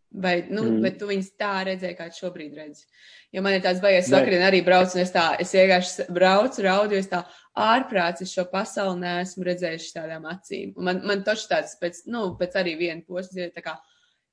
Vai, 0.09 0.39
nu, 0.49 0.63
mm. 0.63 0.79
bet 0.81 0.95
tu 0.97 1.05
viņus 1.05 1.27
tā 1.37 1.51
redzēji, 1.67 1.95
kā 1.99 2.07
šobrīd 2.09 2.55
redzi. 2.57 2.87
Jo 3.29 3.43
man 3.45 3.53
ir 3.53 3.61
tāds 3.61 3.81
baigies 3.83 4.09
vakarien 4.09 4.41
arī 4.41 4.63
brauc, 4.65 4.89
un 4.95 5.03
es 5.03 5.13
tā, 5.13 5.27
es 5.37 5.53
vienkārši 5.53 6.07
braucu, 6.15 6.63
raudu, 6.65 6.97
es 6.97 7.11
tā 7.11 7.19
ārprāts, 7.53 8.23
es 8.25 8.33
šo 8.33 8.47
pasauli 8.49 9.03
neesmu 9.03 9.45
redzējuši 9.45 9.93
tādām 9.99 10.25
acīm. 10.31 10.73
Un 10.73 10.87
man, 10.89 11.03
man 11.05 11.21
toši 11.27 11.45
tāds 11.51 11.77
pēc, 11.77 12.01
nu, 12.09 12.23
pēc 12.39 12.57
arī 12.57 12.73
viena 12.79 13.05
posma, 13.05 13.51
tā 13.53 13.61
kā, 13.67 13.75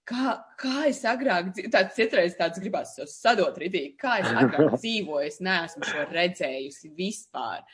kā, 0.07 0.37
kā 0.61 0.77
es 0.91 1.03
agrāk, 1.09 1.51
tāds 1.73 1.97
citreiz 1.99 2.37
tāds 2.39 2.63
gribās 2.63 2.95
sadot 3.11 3.57
ritīgi, 3.61 3.97
kā 4.01 4.21
es 4.23 4.31
agrāk 4.31 4.77
dzīvoju, 4.81 5.27
es 5.27 5.43
neesmu 5.45 5.89
šo 5.89 6.07
redzējusi 6.13 6.95
vispār. 6.97 7.67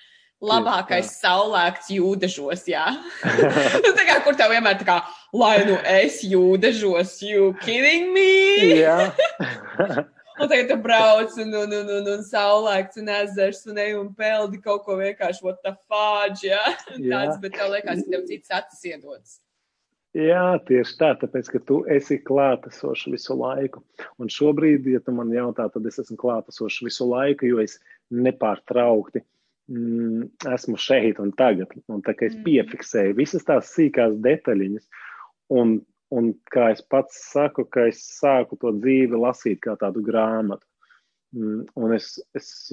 Labākais 0.42 1.06
jā. 1.06 1.18
saulēkts 1.20 1.92
jūdežos, 1.94 2.64
jā. 2.66 2.88
Nu, 3.84 3.92
tā 3.94 4.06
kā, 4.08 4.16
kur 4.24 4.34
tev 4.34 4.50
vienmēr 4.50 4.80
tā 4.80 4.88
kā, 4.88 4.96
lai 5.38 5.60
nu 5.68 5.76
es 5.86 6.18
jūdežos, 6.26 7.20
you 7.22 7.52
kidding 7.62 8.10
me? 8.16 8.80
jā. 8.80 8.96
Un 10.40 10.48
tagad 10.48 10.70
tu 10.72 10.76
brauc 10.80 11.34
un, 11.38 11.50
un, 11.54 11.72
un, 11.76 11.90
un, 11.98 12.06
un 12.16 12.22
saulēkts 12.26 12.98
un 12.98 13.10
ezers 13.14 13.60
un 13.68 13.76
ej 13.78 13.92
un 14.00 14.08
peldi 14.16 14.58
kaut 14.64 14.82
ko 14.86 14.96
vienkārši, 14.98 15.44
what 15.44 15.60
the 15.62 15.74
fudge, 15.86 16.48
jā. 16.48 16.58
jā. 16.96 17.04
Tāds, 17.04 17.36
bet 17.44 17.54
tev 17.54 17.70
liekas, 17.76 18.00
ka 18.00 18.16
tev 18.16 18.24
cits 18.30 18.54
acis 18.56 18.86
iedodas. 18.88 19.36
Jā, 20.12 20.58
tieši 20.68 20.96
tā, 21.00 21.14
tāpēc, 21.16 21.46
ka 21.54 21.58
tu 21.64 21.78
esi 21.88 22.18
klātesošs 22.20 23.06
visu 23.14 23.36
laiku. 23.38 23.80
Un 24.20 24.28
šobrīd, 24.28 24.84
ja 24.92 25.00
tu 25.00 25.14
man 25.16 25.30
jautā, 25.32 25.70
tad 25.72 25.86
es 25.88 25.96
esmu 26.02 26.18
klātesošs 26.20 26.82
visu 26.84 27.06
laiku, 27.08 27.48
jo 27.48 27.62
es 27.62 27.78
nepārtraukti 28.12 29.22
mm, 29.72 30.26
esmu 30.52 30.76
šeit 30.76 31.22
un 31.22 31.32
tagad. 31.38 31.72
Un 31.88 32.04
tā 32.04 32.12
kā 32.18 32.28
es 32.28 32.36
mm. 32.36 32.44
piefiksēju 32.44 33.16
visas 33.22 33.48
tās 33.48 33.72
sīkās 33.72 34.18
detaļiņas, 34.26 34.84
un, 35.56 35.78
un 36.12 36.28
kā 36.52 36.68
es 36.74 36.84
pats 36.92 37.16
saku, 37.30 37.64
ka 37.72 37.88
es 37.88 38.04
sāku 38.18 38.60
to 38.60 38.74
dzīvi 38.82 39.16
lasīt 39.16 39.62
kā 39.64 39.78
tādu 39.80 40.04
grāmatu. 40.04 40.66
Mm, 41.32 41.64
un 41.80 41.96
es, 41.96 42.18
es, 42.36 42.68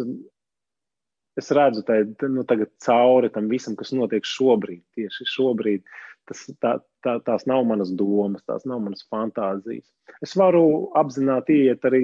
es 1.40 1.56
redzu 1.56 1.88
tai, 1.88 2.02
nu, 2.28 2.44
cauri 2.84 3.32
tam 3.32 3.48
visam, 3.48 3.80
kas 3.80 3.96
notiek 3.96 4.28
šobrīd, 4.28 4.84
tieši 5.00 5.32
šobrīd. 5.38 5.88
Tas, 6.30 6.44
tā, 6.62 6.76
tā, 7.06 7.16
tās 7.26 7.48
nav 7.50 7.64
manas 7.66 7.90
domas, 7.98 8.44
tās 8.46 8.68
nav 8.70 8.84
manas 8.86 9.02
fantāzijas. 9.10 9.88
Es 10.26 10.36
varu 10.38 10.92
apzināti 11.00 11.64
iet 11.66 11.88
arī 11.90 12.04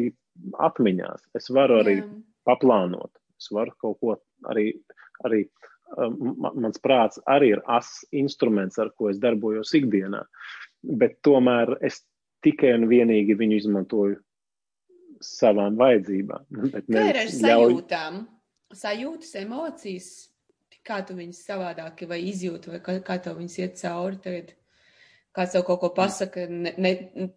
atmiņās, 0.65 1.27
es 1.37 1.51
varu 1.53 1.79
arī 1.83 1.99
Jā. 1.99 2.07
paplānot, 2.49 3.11
es 3.37 3.51
varu 3.53 3.75
kaut 3.81 3.99
ko 4.01 4.15
arī, 4.49 4.71
arī 5.27 5.43
um, 5.97 6.33
mans 6.41 6.81
prāts 6.81 7.21
arī 7.29 7.53
ir 7.55 7.63
as 7.71 7.91
instruments, 8.15 8.79
ar 8.81 8.91
ko 8.97 9.11
es 9.11 9.21
darbojos 9.21 9.75
ikdienā, 9.77 10.23
bet 11.01 11.19
tomēr 11.27 11.77
es 11.85 12.01
tikai 12.45 12.75
un 12.79 12.89
vienīgi 12.89 13.37
viņu 13.37 13.59
izmantoju 13.61 14.19
savām 15.23 15.77
vajadzībām. 15.79 16.47
Kā 16.91 17.09
ir 17.11 17.21
ar 17.23 17.33
sajūtām? 17.33 18.23
Ļauj... 18.23 18.31
Sajūtas, 18.75 19.35
emocijas, 19.39 20.07
kā 20.85 21.01
tu 21.07 21.17
viņus 21.17 21.41
savādāk 21.47 22.05
vai 22.09 22.21
izjūti, 22.29 22.75
vai 22.75 22.83
kā, 22.85 22.99
kā 23.05 23.17
tev 23.23 23.39
viņus 23.41 23.59
iet 23.63 23.81
cauri 23.81 24.21
tagad? 24.23 24.53
kāds 25.35 25.55
tev 25.55 25.65
kaut 25.67 25.81
ko 25.81 25.89
pasaka, 25.95 26.45
ne, 26.49 26.71
ne, 26.79 26.93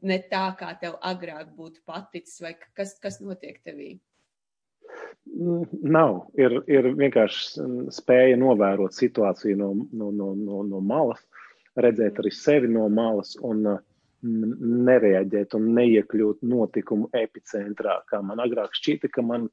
ne 0.06 0.18
tā, 0.30 0.44
kā 0.58 0.70
tev 0.80 0.98
agrāk 1.04 1.50
būtu 1.56 1.82
paticis, 1.88 2.38
vai 2.44 2.54
kas, 2.78 2.94
kas 3.02 3.20
notiek 3.24 3.58
tevī? 3.66 3.96
Nav. 5.28 6.22
Ir, 6.40 6.60
ir 6.70 6.92
vienkārši 6.98 7.66
spēja 7.94 8.38
novērot 8.40 8.96
situāciju 8.96 9.58
no, 9.58 9.72
no, 9.92 10.12
no, 10.14 10.32
no, 10.38 10.62
no 10.66 10.80
malas, 10.80 11.20
redzēt 11.78 12.22
arī 12.22 12.32
sevi 12.34 12.70
no 12.72 12.86
malas 12.90 13.34
un 13.44 13.66
nereaģēt 14.22 15.54
un 15.54 15.68
neiekļūt 15.76 16.40
notikumu 16.50 17.10
epicentrā. 17.14 18.00
Kā 18.10 18.18
man 18.24 18.40
agrāk 18.42 18.74
šķita, 18.74 19.12
ka 19.14 19.22
man 19.22 19.46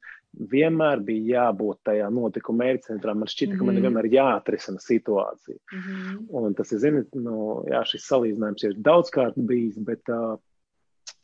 vienmēr 0.51 1.01
bija 1.05 1.39
jābūt 1.39 1.81
tajā 1.89 2.09
notikuma 2.13 2.69
epicentrā. 2.73 3.13
Man 3.15 3.29
šķita, 3.31 3.51
mm 3.51 3.55
-hmm. 3.55 3.59
ka 3.59 3.65
man 3.65 3.75
mhm. 3.75 3.85
vienmēr 3.85 4.09
jāatrisina 4.13 4.81
situācija. 4.83 5.57
Mm 5.71 5.79
-hmm. 5.85 6.25
Un 6.29 6.53
tas 6.53 6.71
ir, 6.71 6.79
zini, 6.79 7.05
nu, 7.13 7.63
jā, 7.71 7.83
šis 7.85 8.09
salīdzinājums 8.11 8.63
ir 8.63 8.75
daudzkārt 8.77 9.37
bijis, 9.37 9.77
bet, 9.77 10.01
uh, 10.09 10.37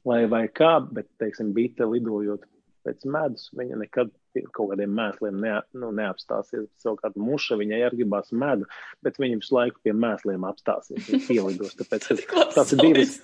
lai 0.06 0.26
vai 0.26 0.47
kā, 0.47 0.80
bet, 0.93 1.08
teiksim, 1.17 1.54
bite 1.54 1.86
lidojot 1.86 2.41
pēc 2.86 3.06
medus, 3.06 3.50
viņa 3.58 3.78
nekad 3.78 4.12
kaut 4.56 4.71
kādiem 4.71 4.93
mēsliem 4.95 5.38
ne, 5.43 5.54
nu, 5.78 5.91
neapstāsies. 5.95 6.67
Savukārt 6.82 7.17
muša 7.19 7.58
viņai 7.60 7.82
arī 7.86 8.02
gribās 8.02 8.32
medu, 8.32 8.67
bet 9.06 9.19
viņa 9.21 9.41
visu 9.41 9.56
laiku 9.58 9.82
pie 9.84 9.93
mēsliem 9.93 10.45
apstāsies. 10.47 11.10
Viņa 11.10 11.36
ielidos, 11.36 11.76
tāpēc 11.80 12.08
tās 12.56 12.74
ir 12.74 12.82
divas, 12.82 13.17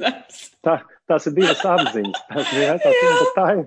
tā, 0.66 0.80
tās 1.10 1.30
ir 1.30 1.38
divas 1.40 1.64
apziņas. 1.64 2.24
Tās, 2.34 2.54
jā, 2.60 2.78
tās, 2.84 3.02
jā. 3.04 3.30
Tā 3.38 3.48
ir, 3.56 3.64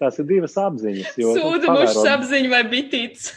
tās 0.00 0.18
ir 0.22 0.28
divas 0.28 0.56
apziņas. 0.60 1.16
Sūda 1.18 1.72
mušas 1.72 2.10
apziņa 2.16 2.52
vai 2.52 2.62
bitīts. 2.70 3.32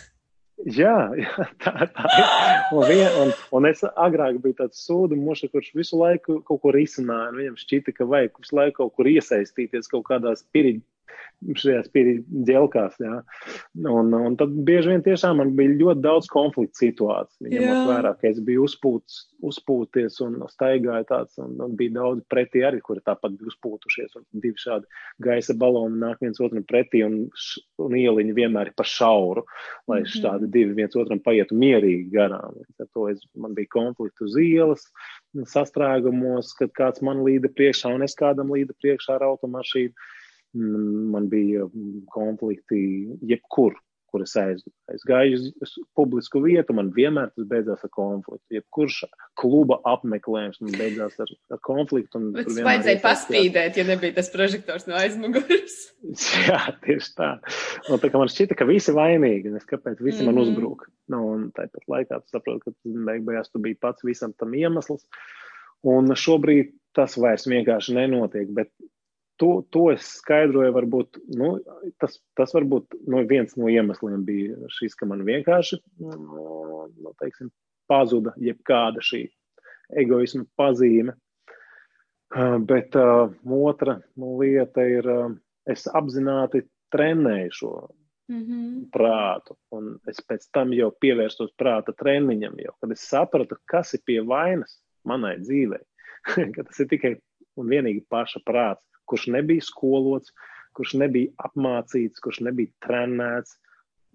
Jā, 0.64 1.12
jā, 1.20 1.46
tā, 1.60 1.74
tā 1.92 2.12
ir. 2.16 2.28
Un, 2.72 2.86
vien, 2.88 3.08
un, 3.20 3.34
un 3.58 3.68
es 3.68 3.84
agrāk 3.84 4.38
biju 4.44 4.56
tāds 4.62 4.86
sūdu 4.86 5.18
muša, 5.20 5.50
kurš 5.52 5.74
visu 5.76 6.00
laiku 6.00 6.40
kaut 6.48 6.62
ko 6.64 6.72
risināja. 6.72 7.34
Viņam 7.36 7.58
šķita, 7.60 7.94
ka 7.98 8.08
vajag 8.08 8.40
visu 8.40 8.56
laiku 8.56 8.78
kaut 8.80 8.94
kur 8.96 9.10
iesaistīties 9.12 9.92
kaut 9.92 10.06
kādās 10.08 10.46
piriģi 10.56 10.82
šajās 11.54 11.90
ģelkās. 12.48 12.98
Jā. 13.02 13.20
Un, 13.92 14.14
un 14.16 14.38
tad 14.40 14.54
bieži 14.66 14.94
vien 14.94 15.04
tiešām 15.06 15.40
man 15.42 15.54
bija 15.58 15.76
ļoti 15.76 16.04
daudz 16.04 16.30
konfliktu 16.32 16.86
situāciju. 16.86 17.52
Ņemot 17.52 17.90
vērā, 17.92 18.14
ka 18.20 18.30
es 18.32 18.40
biju 18.46 18.66
uzpūts, 18.66 19.20
uzpūties 19.46 20.20
un 20.26 20.40
staigāju 20.50 21.08
tāds, 21.10 21.38
un, 21.42 21.56
un 21.62 21.76
bija 21.78 21.96
daudz 22.00 22.24
pretī 22.32 22.64
arī, 22.66 22.82
kuri 22.86 23.04
tāpat 23.06 23.36
bija 23.38 23.52
uzpūtušies. 23.54 24.16
Un 24.20 24.26
divi 24.44 24.62
šādi 24.62 24.90
gaisa 25.26 25.58
baloni 25.60 26.02
nāk 26.02 26.24
viens 26.24 26.42
otram 26.42 26.66
pretī, 26.68 27.04
un, 27.06 27.26
un 27.84 27.98
ieliņi 28.00 28.36
vienmēr 28.40 28.72
ir 28.72 28.78
pa 28.78 28.88
šauru, 28.90 29.46
lai 29.90 30.02
mm 30.02 30.08
-hmm. 30.08 30.26
šādi 30.26 30.52
divi 30.58 30.80
viens 30.82 30.96
otram 30.96 31.22
paietu 31.22 31.58
mierīgi 31.60 32.10
garām. 32.16 32.58
Ar 32.80 32.90
to 32.94 33.10
es, 33.10 33.22
man 33.36 33.54
bija 33.54 33.74
konflikti 33.78 34.26
uz 34.26 34.38
ielas, 34.42 34.90
sastrēgumos, 35.36 36.56
kad 36.58 36.72
kāds 36.72 37.02
man 37.02 37.24
līda 37.28 37.52
priekšā, 37.52 37.94
un 37.96 38.04
es 38.04 38.16
kādam 38.16 38.52
līda 38.56 38.74
priekšā 38.82 39.20
ar 39.20 39.28
automašīnu 39.30 39.94
man 40.56 41.30
bija 41.32 41.68
konflikti 42.14 42.80
jebkur, 43.28 43.76
kur 44.16 44.24
es 44.24 44.36
aiz, 44.40 44.62
aizgāju 44.92 45.52
uz 45.64 45.74
publisku 45.98 46.40
vietu, 46.46 46.76
man 46.78 46.92
vienmēr 46.96 47.34
tas 47.34 47.48
beidzās 47.50 47.84
ar 47.84 47.92
konfliktu. 47.92 48.56
Jebkurš 48.56 49.02
kluba 49.42 49.82
apmeklējums 49.92 50.62
man 50.64 50.78
beidzās 50.80 51.18
ar, 51.20 51.34
ar 51.52 51.62
konfliktu. 51.68 52.22
Bet 52.38 52.48
tas 52.48 52.62
vajadzēja 52.70 53.02
paspīdēt, 53.04 53.80
ja 53.82 53.88
nebija 53.90 54.16
tas 54.16 54.32
prožektors 54.32 54.88
no 54.88 54.96
aizmuguras. 55.02 55.76
Jā, 56.48 56.62
tieši 56.86 57.12
tā. 57.20 57.32
Un 57.90 58.04
tā 58.04 58.12
kā 58.14 58.22
man 58.22 58.32
šķita, 58.32 58.58
ka 58.58 58.70
visi 58.70 58.96
vainīgi, 58.96 59.52
es 59.60 59.68
kāpēc 59.68 60.00
visi 60.00 60.24
mm 60.24 60.30
-hmm. 60.30 60.32
man 60.32 60.40
mhm. 60.40 60.44
uzbruk. 60.46 60.88
Nu, 61.12 61.22
un 61.36 61.50
tāpat 61.58 61.84
laikā 61.92 62.22
tu 62.24 62.38
saproti, 62.38 62.72
ka 62.72 62.96
beigās 63.28 63.52
tu 63.52 63.60
biji 63.60 63.82
pats 63.82 64.08
visam 64.08 64.34
tam 64.34 64.56
iemesls. 64.56 65.04
Un 65.86 66.08
šobrīd 66.18 66.72
tas 66.96 67.18
vairs 67.20 67.46
vienkārši 67.46 67.94
nenotiek, 67.94 68.48
bet 68.56 68.72
to, 69.42 69.50
to 69.72 69.90
es 69.94 70.08
skaidroju, 70.22 70.74
varbūt 70.76 71.20
nu, 71.40 71.56
tas, 72.02 72.18
tas 72.40 72.54
varbūt 72.56 72.96
nu, 73.08 73.24
viens 73.30 73.56
no 73.60 73.70
iemesliem 73.72 74.24
bija 74.28 74.70
šis, 74.78 74.96
ka 75.00 75.08
man 75.10 75.26
vienkārši 75.28 75.80
nu, 76.04 76.88
nu, 76.96 77.14
teiksim, 77.22 77.52
pazuda 77.92 78.34
jebkāda 78.42 79.04
šī 79.06 79.26
egoisma 80.02 80.46
pazīme. 80.58 81.16
Bet 82.68 82.96
uh, 83.00 83.30
otra 83.54 84.00
nu, 84.20 84.34
lieta 84.42 84.84
ir, 84.90 85.06
uh, 85.08 85.36
es 85.70 85.86
apzināti 85.88 86.66
trenēju 86.92 87.54
šo 87.54 87.74
mm 88.32 88.42
-hmm. 88.42 88.72
prātu, 88.92 89.56
un 89.72 89.94
es 90.10 90.20
pēc 90.26 90.50
tam 90.52 90.74
jau 90.74 90.90
pievērstos 91.02 91.54
prāta 91.58 91.94
treniņam, 91.94 92.58
jau, 92.66 92.74
kad 92.82 92.92
es 92.92 93.06
sapratu, 93.10 93.56
kas 93.66 93.94
ir 93.94 94.02
pie 94.06 94.20
vainas 94.22 94.82
manai 95.06 95.38
dzīvei, 95.40 95.84
ka 96.56 96.64
tas 96.64 96.80
ir 96.80 96.88
tikai 96.88 97.16
un 97.56 97.70
vienīgi 97.70 98.04
paša 98.10 98.42
prāts 98.46 98.84
kurš 99.10 99.28
nebija 99.36 99.64
skolots, 99.66 100.34
kurš 100.76 100.96
nebija 101.02 101.32
apmācīts, 101.48 102.22
kurš 102.24 102.42
nebija 102.50 102.74
trenēts. 102.86 103.58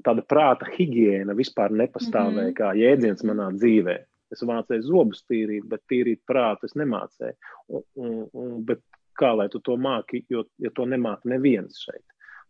Tāda 0.05 0.25
prāta 0.25 0.69
higiēna 0.73 1.37
vispār 1.37 1.75
nepastāvēja 1.77 2.47
mm 2.47 2.53
-hmm. 2.53 2.57
kā 2.57 2.73
jēdziens 2.77 3.25
manā 3.29 3.51
dzīvē. 3.57 3.99
Es 4.33 4.45
mācīju 4.47 4.87
zobus 4.87 5.25
tīrīt, 5.29 5.67
bet 5.69 5.83
tīrīt 5.91 6.23
prātu 6.27 6.69
es 6.69 6.77
nemācīju. 6.79 7.35
Un, 7.69 7.83
un, 7.95 8.15
un, 8.33 8.65
bet 8.65 8.81
kā 9.19 9.35
lai 9.37 9.49
tu 9.53 9.61
to 9.61 9.77
māki, 9.77 10.25
jo, 10.31 10.45
jo 10.59 10.71
to 10.75 10.87
nemāki 10.87 11.33
neviens 11.35 11.83
šeit. 11.85 12.05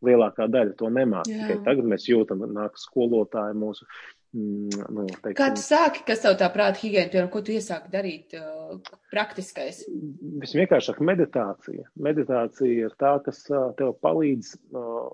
Lielākā 0.06 0.46
daļa 0.48 0.76
to 0.80 0.88
nemāki. 0.92 1.36
Tikai 1.36 1.58
tagad 1.64 1.88
mēs 1.92 2.06
jūtam, 2.08 2.44
nāk 2.54 2.78
skolotāji 2.80 3.56
mūsu 3.60 3.88
nu, 4.32 5.06
teiksim, 5.08 5.34
Kā 5.38 5.48
tu 5.56 5.62
sāki, 5.62 6.04
kas 6.06 6.22
tev 6.22 6.36
tā 6.38 6.46
prāta 6.54 6.78
higiēna, 6.78 7.10
piemēram, 7.10 7.30
ko 7.32 7.42
tu 7.46 7.54
iesāki 7.54 7.90
darīt 7.90 8.36
uh, 8.38 8.76
praktiskais? 9.10 9.82
Visvienkāršāk 10.44 11.00
meditācija. 11.02 11.88
Meditācija 11.98 12.86
ir 12.86 12.94
tā, 13.00 13.16
kas 13.24 13.42
uh, 13.50 13.72
tev 13.78 13.96
palīdz 14.04 14.52
uh, 14.70 15.10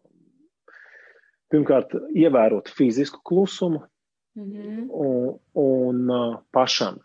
pirmkārt 1.52 1.96
ievērot 2.12 2.68
fizisku 2.76 3.22
klusumu 3.24 3.82
mm 4.36 4.52
-hmm. 4.52 4.86
un, 4.90 5.34
un 5.64 6.10
uh, 6.10 6.38
pašam. 6.52 7.00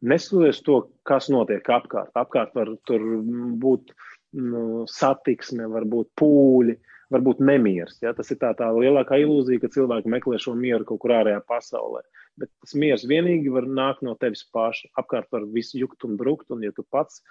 Neskatoties 0.00 0.62
to, 0.62 0.82
kas 1.02 1.28
notiek 1.28 1.68
apkārt. 1.68 2.12
Apkārt 2.14 2.54
var 2.54 2.68
tur 2.84 3.00
būt 3.60 3.92
nu, 4.32 4.84
satiksme, 4.86 5.66
var 5.68 5.84
būt 5.84 6.12
pūļi, 6.20 6.76
uh, 6.76 6.95
varbūt 7.12 7.42
nemieris. 7.44 7.98
Ja? 8.02 8.12
Tas 8.16 8.30
ir 8.32 8.40
tā, 8.42 8.52
tā 8.58 8.68
lielākā 8.74 9.18
ilūzija, 9.22 9.62
ka 9.62 9.72
cilvēki 9.74 10.12
meklē 10.12 10.40
šo 10.42 10.56
mieru 10.58 10.86
kaut 10.88 11.02
kur 11.04 11.14
ārējā 11.18 11.42
pasaulē. 11.48 12.02
Bet 12.40 12.50
tas 12.62 12.74
miers 12.76 13.06
vienīgi 13.08 13.52
var 13.52 13.68
nākt 13.68 14.02
no 14.06 14.16
tevis 14.20 14.44
paša. 14.52 14.90
Apkārt 15.00 15.30
var 15.32 15.46
visu 15.52 15.80
jukt 15.80 16.04
un 16.08 16.18
brukt, 16.20 16.50
un 16.52 16.64
ja 16.66 16.74
tu 16.76 16.84
pats 16.92 17.22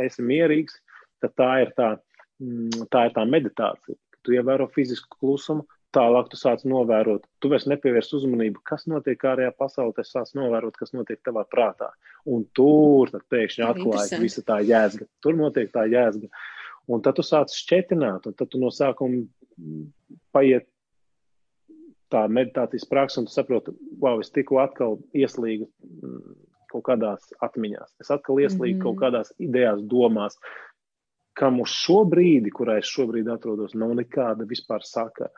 esi 0.00 0.24
mierīgs, 0.24 0.76
tad 1.22 1.36
tā 1.38 1.52
ir 1.64 1.72
tā, 1.78 1.94
mm, 2.42 2.88
tā, 2.92 3.08
ir 3.08 3.16
tā 3.16 3.24
meditācija. 3.28 3.96
Tu 4.24 4.36
ievēro 4.36 4.66
fizisku 4.72 5.18
klusumu, 5.20 5.66
tālāk 5.94 6.30
tu 6.32 6.38
sāc 6.40 6.64
novērot. 6.68 7.24
Tu 7.40 7.50
vairs 7.52 7.68
nepievērs 7.70 8.12
uzmanību, 8.18 8.62
kas 8.66 8.88
notiek 8.90 9.20
ārējā 9.30 9.52
pasaulē, 9.56 9.94
tu 9.96 10.04
sāc 10.08 10.32
novērot, 10.36 10.76
kas 10.80 10.94
notiek 10.96 11.20
tavā 11.24 11.44
prātā. 11.50 11.92
Un 12.26 12.46
tur 12.56 13.12
pēkšņi 13.30 13.66
atklājas 13.68 14.16
visa 14.20 14.44
tā 14.46 14.58
jēzga. 14.64 15.06
Tur 15.22 15.38
notiek 15.38 15.70
tā 15.74 15.86
jēzga. 15.92 16.30
Un 16.90 17.00
tad 17.04 17.16
tu 17.16 17.24
sāc 17.24 17.52
šķetināt, 17.54 18.26
un 18.28 18.36
tad 18.36 18.50
tu 18.52 18.60
no 18.60 18.70
sākuma 18.74 19.22
paiet 20.34 20.66
tā 22.12 22.26
meditācijas 22.28 22.86
praksa, 22.88 23.20
un 23.20 23.28
tu 23.28 23.34
saproti, 23.34 23.72
wow, 24.02 24.20
es 24.22 24.32
tikko 24.34 24.60
atkal 24.62 24.98
ieslīgu 25.16 25.66
mm, 25.66 26.34
kaut 26.72 26.84
kādās 26.90 27.30
atmiņās. 27.44 27.96
Es 28.02 28.12
atkal 28.14 28.42
ieslīgu 28.42 28.76
mm 28.76 28.80
-hmm. 28.80 28.84
kaut 28.84 29.00
kādās 29.00 29.32
idejās, 29.38 29.82
domās, 29.90 30.36
kam 31.38 31.60
uz 31.64 31.72
šo 31.72 32.02
brīdi, 32.10 32.52
kurā 32.54 32.78
es 32.78 32.90
šobrīd 32.90 33.30
atrodos, 33.32 33.74
nav 33.74 33.96
nekāda 33.98 34.46
vispār 34.46 34.84
sakara. 34.86 35.32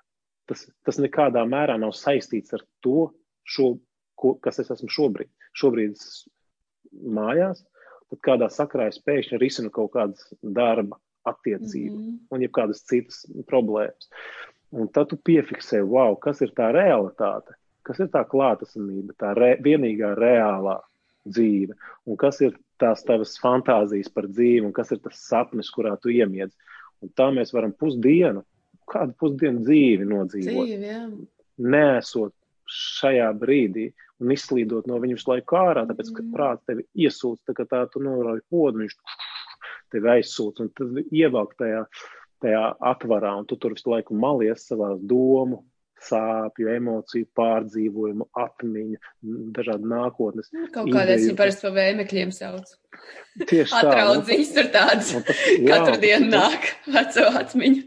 Tas, 0.46 0.66
tas 0.85 0.98
nekādā 1.02 1.42
mērā 1.48 1.78
nav 1.78 1.94
saistīts 1.96 2.52
ar 2.54 2.62
to, 2.82 3.11
šo, 3.44 3.78
ko, 4.14 4.35
kas 4.35 4.59
es 4.59 4.70
esmu 4.70 4.88
šobrīd. 4.88 5.30
Šobrīd 5.56 5.96
es 5.96 6.28
mājās, 6.92 7.64
tad 8.11 8.20
kādā 8.22 8.50
sakarā 8.52 8.90
es 8.92 9.00
pēkšņi 9.02 9.40
risinu 9.40 9.70
kaut 9.70 9.92
kādas 9.96 10.28
darba 10.42 11.00
attiecību 11.26 11.96
mm 11.96 12.02
-hmm. 12.02 12.18
un 12.30 12.44
jebkādas 12.44 12.84
citas 12.86 13.24
problēmas. 13.50 14.10
Un 14.70 14.88
tad 14.88 15.09
tu 15.11 15.16
piefiksē, 15.16 15.82
wow, 15.82 16.16
kas 16.20 16.42
ir 16.42 16.53
tā 16.57 16.72
realitāte, 16.74 17.55
kas 17.86 18.01
ir 18.03 18.11
tā 18.12 18.24
klātesamība, 18.26 19.14
tā 19.18 19.32
re, 19.38 19.57
vienīgā 19.62 20.14
reālā 20.18 20.80
dzīve, 21.26 21.76
un 22.07 22.16
kas 22.16 22.40
ir 22.40 22.57
tās 22.80 23.05
tavas 23.07 23.36
fantāzijas 23.42 24.11
par 24.12 24.26
dzīvi, 24.28 24.66
un 24.66 24.72
kas 24.72 24.90
ir 24.92 24.98
tas 25.05 25.20
sapnis, 25.28 25.70
kurā 25.70 25.96
tu 26.01 26.12
iemiedz. 26.12 26.53
Un 27.03 27.12
tā 27.16 27.28
mēs 27.34 27.53
varam 27.55 27.72
pusdienu, 27.72 28.42
kādu 28.90 29.14
pusdienu 29.20 29.62
dzīvi 29.66 30.09
nodzīvot. 30.09 30.66
Dzīvi, 30.66 30.90
jā. 30.90 31.05
Nesot 31.57 32.34
šajā 32.66 33.30
brīdī 33.38 33.90
un 34.22 34.32
izslīdot 34.32 34.88
no 34.88 34.98
viņu 35.01 35.18
visu 35.18 35.30
laiku 35.30 35.59
ārā, 35.61 35.84
tāpēc, 35.88 36.11
ka 36.16 36.22
mm. 36.22 36.32
prāts 36.34 36.68
tevi 36.68 36.86
iesūdz, 37.07 37.42
tā 37.48 37.55
kā 37.57 37.66
tā 37.68 37.82
tu 37.92 38.03
norauj 38.03 38.40
podu, 38.51 38.82
viņš 38.82 38.96
tevi 39.93 40.12
aizsūta 40.18 40.66
un 40.66 40.74
tad 40.76 41.01
ievelk 41.11 41.57
tajā, 41.61 41.87
tajā 42.45 42.66
atvarā, 42.93 43.37
un 43.41 43.49
tu 43.49 43.59
tur 43.61 43.76
visu 43.76 43.93
laiku 43.93 44.16
malies 44.18 44.66
savās 44.68 45.01
domu, 45.01 45.62
sāpju, 46.07 46.68
emociju, 46.76 47.28
pārdzīvojumu, 47.37 48.26
atmiņu, 48.37 48.99
dažādu 49.57 49.89
nākotnes. 49.91 50.51
Nu, 50.55 50.66
kaut 50.74 50.91
kādā 50.93 51.16
es 51.16 51.24
viņu 51.24 51.39
parasti 51.39 51.64
pa 51.66 51.72
vēmekļiem 51.76 52.34
sauc. 52.37 52.74
Tieši 53.41 53.72
tā. 53.72 53.80
Atraudziņas 53.80 54.53
tur 54.57 54.68
tādas 54.74 55.14
tas, 55.16 55.41
katru 55.70 55.97
dienu 56.03 56.28
nāk 56.34 56.68
veco 56.93 57.24
atmiņu. 57.41 57.87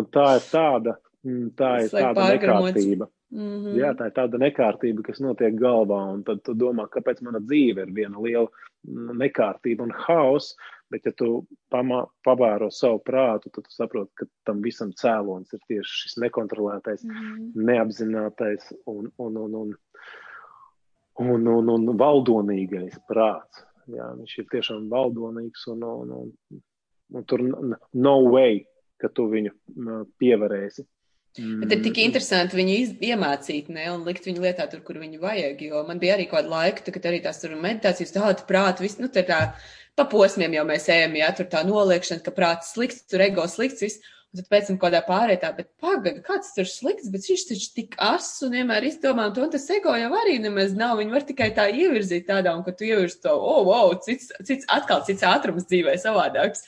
Un 0.00 0.10
tā 0.14 0.26
ir 0.38 0.44
tāda, 0.50 0.96
mm, 1.26 1.46
tā 1.58 1.70
ir 1.84 1.94
tāda 1.94 2.28
nekārtība. 2.34 3.10
Mm 3.30 3.58
-hmm. 3.62 3.74
Jā, 3.78 3.92
tā 3.94 4.08
ir 4.10 4.14
tāda 4.14 4.38
nekārtība, 4.42 5.04
kas 5.06 5.20
notiek 5.22 5.54
galvā, 5.54 6.00
un 6.14 6.24
tad 6.26 6.42
tu 6.42 6.54
domā, 6.54 6.88
kāpēc 6.90 7.22
mana 7.22 7.38
dzīve 7.38 7.86
ir 7.86 7.92
viena 7.94 8.18
liela 8.18 8.48
mm, 8.82 9.14
nekārtība 9.22 9.86
un 9.86 9.92
haoss, 9.94 10.56
bet 10.90 11.06
ja 11.06 11.12
tu 11.16 11.28
pamā, 11.72 12.02
pavēro 12.26 12.70
savu 12.74 13.00
prātu, 13.06 13.50
tad 13.54 13.66
tu 13.66 13.74
saproti, 13.74 14.12
ka 14.18 14.26
tam 14.48 14.62
visam 14.64 14.92
cēlons 14.96 15.52
ir 15.54 15.62
tieši 15.70 15.98
šis 16.02 16.16
nekontrolētais, 16.24 17.04
mm 17.04 17.16
-hmm. 17.16 17.66
neapzinātais 17.70 18.72
un, 18.86 19.10
un, 19.16 19.36
un, 19.36 19.54
un, 19.62 19.74
un, 21.26 21.48
un, 21.56 21.74
un 21.76 21.96
valdonīgais 21.98 22.98
prāts. 23.08 23.64
Jā, 23.90 24.10
viņš 24.18 24.38
ir 24.38 24.50
tiešām 24.50 24.88
valdonīgs 24.90 25.66
un, 25.72 25.82
un, 25.82 26.10
un, 26.18 26.62
un 27.14 27.24
tur 27.24 27.42
no 27.92 28.16
way, 28.30 28.64
ka 29.00 29.08
tu 29.08 29.26
viņu 29.30 29.54
pievarēsi. 30.18 30.84
Mm. 31.38 31.60
Bet 31.62 31.76
ir 31.76 31.82
tik 31.84 31.98
interesanti 32.02 32.58
viņu 32.58 32.72
iz, 32.74 32.94
iemācīt, 33.06 33.68
ne, 33.70 33.84
un 33.92 34.02
likt 34.06 34.24
viņu 34.26 34.42
lietā 34.42 34.66
tur, 34.70 34.80
kur 34.86 34.98
viņu 34.98 35.20
vajag, 35.22 35.60
jo 35.62 35.82
man 35.86 36.00
bija 36.02 36.16
arī 36.16 36.26
kāda 36.30 36.50
laika, 36.50 36.90
kad 36.90 37.06
arī 37.06 37.20
tās 37.22 37.38
tur 37.42 37.54
meditācijas, 37.54 38.16
tāda 38.16 38.46
prāta, 38.48 38.82
viss, 38.82 38.98
nu, 38.98 39.06
tā 39.14 39.22
tā 39.28 39.42
pa 39.98 40.08
posmiem 40.10 40.56
jau 40.58 40.64
mēs 40.66 40.88
ejam, 40.90 41.14
jā, 41.20 41.28
tur 41.36 41.46
tā 41.52 41.62
noliekšana, 41.68 42.24
ka 42.26 42.34
prāts 42.34 42.74
slikts, 42.74 43.04
tur 43.06 43.22
ego 43.22 43.46
slikts, 43.50 43.84
viss, 43.84 44.10
un 44.30 44.40
tad 44.40 44.50
pēc 44.50 44.68
tam 44.72 44.82
kādā 44.82 45.04
pārētā, 45.06 45.52
bet 45.54 45.70
pagaida, 45.82 46.22
kāds 46.26 46.50
tur 46.56 46.66
slikts, 46.66 47.10
bet 47.14 47.26
viņš 47.30 47.48
taču 47.52 47.72
tik 47.78 47.98
ass 48.10 48.42
un 48.46 48.58
vienmēr 48.58 48.90
izdomā, 48.90 49.30
un 49.30 49.36
to 49.36 49.46
un 49.46 49.54
tas 49.54 49.70
ego 49.74 49.94
jau 49.98 50.12
arī 50.24 50.38
nemaz 50.42 50.74
nav, 50.74 50.98
viņi 50.98 51.14
var 51.14 51.26
tikai 51.30 51.52
tā 51.54 51.70
ievirzīt 51.70 52.26
tādā, 52.30 52.56
un 52.58 52.66
ka 52.66 52.74
tu 52.74 52.90
ievirzi 52.90 53.22
to, 53.26 53.34
oh, 53.34 53.62
wow, 53.70 53.94
cits, 54.02 54.32
cits, 54.42 54.66
atkal 54.70 55.06
cits 55.06 55.26
ātrums 55.26 55.70
dzīvē 55.70 55.94
savādāks. 56.02 56.66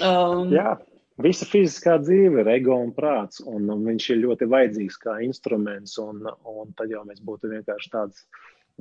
Um, 0.00 0.52
jā. 0.52 0.76
Visa 1.22 1.46
fiziskā 1.46 1.94
dzīve 2.02 2.42
ir 2.42 2.48
ego 2.56 2.74
un 2.82 2.90
prāts, 2.94 3.38
un, 3.46 3.68
un 3.70 3.84
viņš 3.86 4.08
ir 4.10 4.24
ļoti 4.24 4.48
vajadzīgs 4.50 4.96
kā 4.98 5.20
instruments, 5.22 5.94
un, 6.02 6.24
un 6.26 6.72
tad 6.74 6.90
jau 6.90 7.04
mēs 7.06 7.20
būtu 7.22 7.52
vienkārši 7.52 7.92
tāds, 7.92 8.24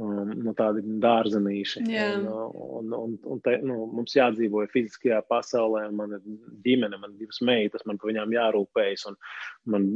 um, 0.01 0.31
nu, 0.31 0.53
tādi 0.57 0.81
dārzenīši. 1.03 1.83
Yeah. 1.91 2.23
Un, 2.25 2.55
un, 2.55 2.95
un, 2.97 3.13
un 3.35 3.43
te, 3.45 3.59
nu, 3.61 3.83
mums 3.93 4.17
jādzīvo 4.17 4.65
fiziskajā 4.73 5.21
pasaulē, 5.29 5.83
un 5.91 6.01
man 6.01 6.17
ir 6.17 6.25
ģimene, 6.65 6.97
man 6.97 7.13
ir 7.13 7.21
divas 7.21 7.37
meitas, 7.45 7.85
man 7.85 8.01
par 8.01 8.09
viņām 8.09 8.33
jārūpējas, 8.39 9.05
man, 9.69 9.87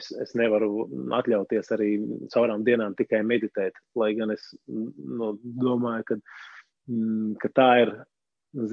es, 0.00 0.10
es 0.26 0.34
nevaru 0.42 0.88
atļauties 1.20 1.70
arī 1.78 1.92
caurām 2.34 2.66
dienām 2.66 2.98
tikai 2.98 3.22
meditēt, 3.22 3.78
lai 3.94 4.10
gan 4.18 4.34
es 4.34 4.50
nu, 4.66 5.36
domāju, 5.38 6.10
ka, 6.10 6.20
mm, 6.90 7.32
ka 7.46 7.54
tā 7.54 7.70
ir 7.86 7.96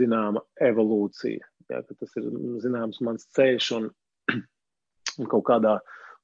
zināma 0.01 0.41
evolūcija 0.63 1.52
jā, 1.71 1.81
tas 1.87 2.17
ir 2.19 2.29
zināms 2.63 3.01
mans 3.05 3.27
ceļš 3.37 3.69
un, 3.77 3.91
un 4.33 5.29
kaut 5.33 5.45
kādā 5.49 5.77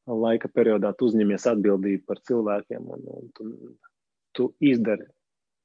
laika 0.09 0.49
periodā 0.49 0.91
tu 0.97 1.09
uzņemies 1.09 1.45
atbildību 1.51 2.03
par 2.09 2.21
cilvēkiem 2.25 2.89
un, 2.95 3.07
un 3.13 3.31
tu, 3.37 3.49
tu 4.35 4.51
izdari 4.63 5.05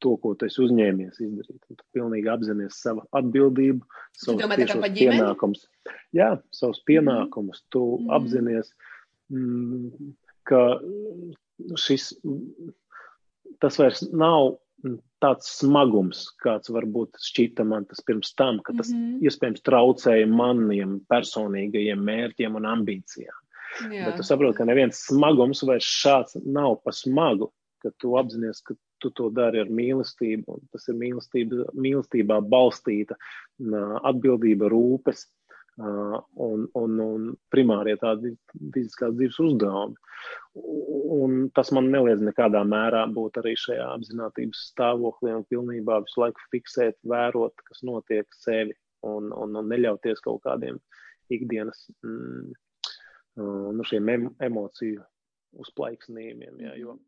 to, 0.05 0.17
ko 0.21 0.35
tu 0.37 0.49
esi 0.49 0.61
uzņēmies 0.65 1.21
izdarīt. 1.25 1.61
Un 1.71 1.79
tu 1.79 1.87
pilnīgi 1.97 2.29
apzinājies 2.29 2.81
savu 2.85 3.05
atbildību, 3.17 3.87
savus 4.21 4.43
pienākumus. 4.99 5.65
Jā, 6.17 6.35
savus 6.53 6.83
mhm. 6.83 6.87
pienākumus. 6.91 7.63
Tu 7.73 7.81
mm. 7.81 8.11
apzinājies, 8.19 8.75
mm, 9.33 10.13
ka 10.51 10.61
šis, 11.81 12.11
tas 13.65 13.81
vairs 13.81 14.05
nav 14.13 14.59
tāds 15.25 15.49
smagums, 15.59 16.27
kāds 16.43 16.71
varbūt 16.73 17.17
šķita 17.25 17.65
man 17.69 17.87
tas 17.89 18.03
pirms 18.07 18.35
tam, 18.39 18.61
ka 18.65 18.75
tas 18.77 18.91
mm 18.93 19.01
-hmm. 19.01 19.29
iespējams 19.29 19.65
traucēja 19.69 20.29
maniem 20.29 21.01
personīgajiem 21.13 22.05
mērķiem 22.11 22.57
un 22.61 22.69
ambīcijām. 22.69 23.39
Jā. 23.91 24.07
Bet 24.07 24.17
tu 24.17 24.23
saproti, 24.23 24.59
ka 24.59 24.65
neviens 24.69 25.01
smagums 25.09 25.65
vairs 25.67 25.85
šāds 25.85 26.37
nav 26.45 26.77
pa 26.85 26.93
smagu, 26.93 27.51
ka 27.83 27.91
tu 27.99 28.15
apzinājies, 28.21 28.63
ka 28.63 28.75
tu 29.03 29.11
to 29.11 29.31
dari 29.31 29.61
ar 29.61 29.69
mīlestību, 29.69 30.45
un 30.47 30.61
tas 30.73 30.89
ir 30.89 30.95
mīlestība, 31.01 31.67
mīlestībā 31.75 32.41
balstīta 32.41 33.17
atbildība, 34.11 34.71
rūpes 34.73 35.27
un, 35.79 36.67
un, 36.75 36.99
un 37.03 37.29
primārie 37.51 37.97
tādi 38.01 38.35
fiziskās 38.75 39.15
dzīves 39.17 39.41
uzdevumi. 39.43 39.97
Un 41.15 41.49
tas 41.55 41.73
man 41.75 41.91
neliedz 41.93 42.23
nekādā 42.25 42.63
mērā 42.69 43.05
būt 43.13 43.41
arī 43.43 43.55
šajā 43.59 43.89
apziņotības 43.97 44.65
stāvoklī 44.71 45.35
un 45.35 45.47
pilnībā 45.51 46.01
visu 46.05 46.23
laiku 46.23 46.47
fiksēt, 46.53 46.99
vērot, 47.11 47.65
kas 47.69 47.83
notiek 47.87 48.29
sevi 48.39 48.77
un, 49.03 49.33
un, 49.33 49.57
un 49.59 49.73
neļauties 49.73 50.23
kaut 50.25 50.45
kādiem 50.47 50.79
ikdienas 51.35 51.89
mm, 52.05 52.55
nu, 53.75 53.89
šiem 53.89 54.13
em, 54.15 54.29
emociju 54.47 55.03
uzplaiksnījumiem. 55.65 56.63
Jā, 56.65 56.77
jo, 56.79 56.99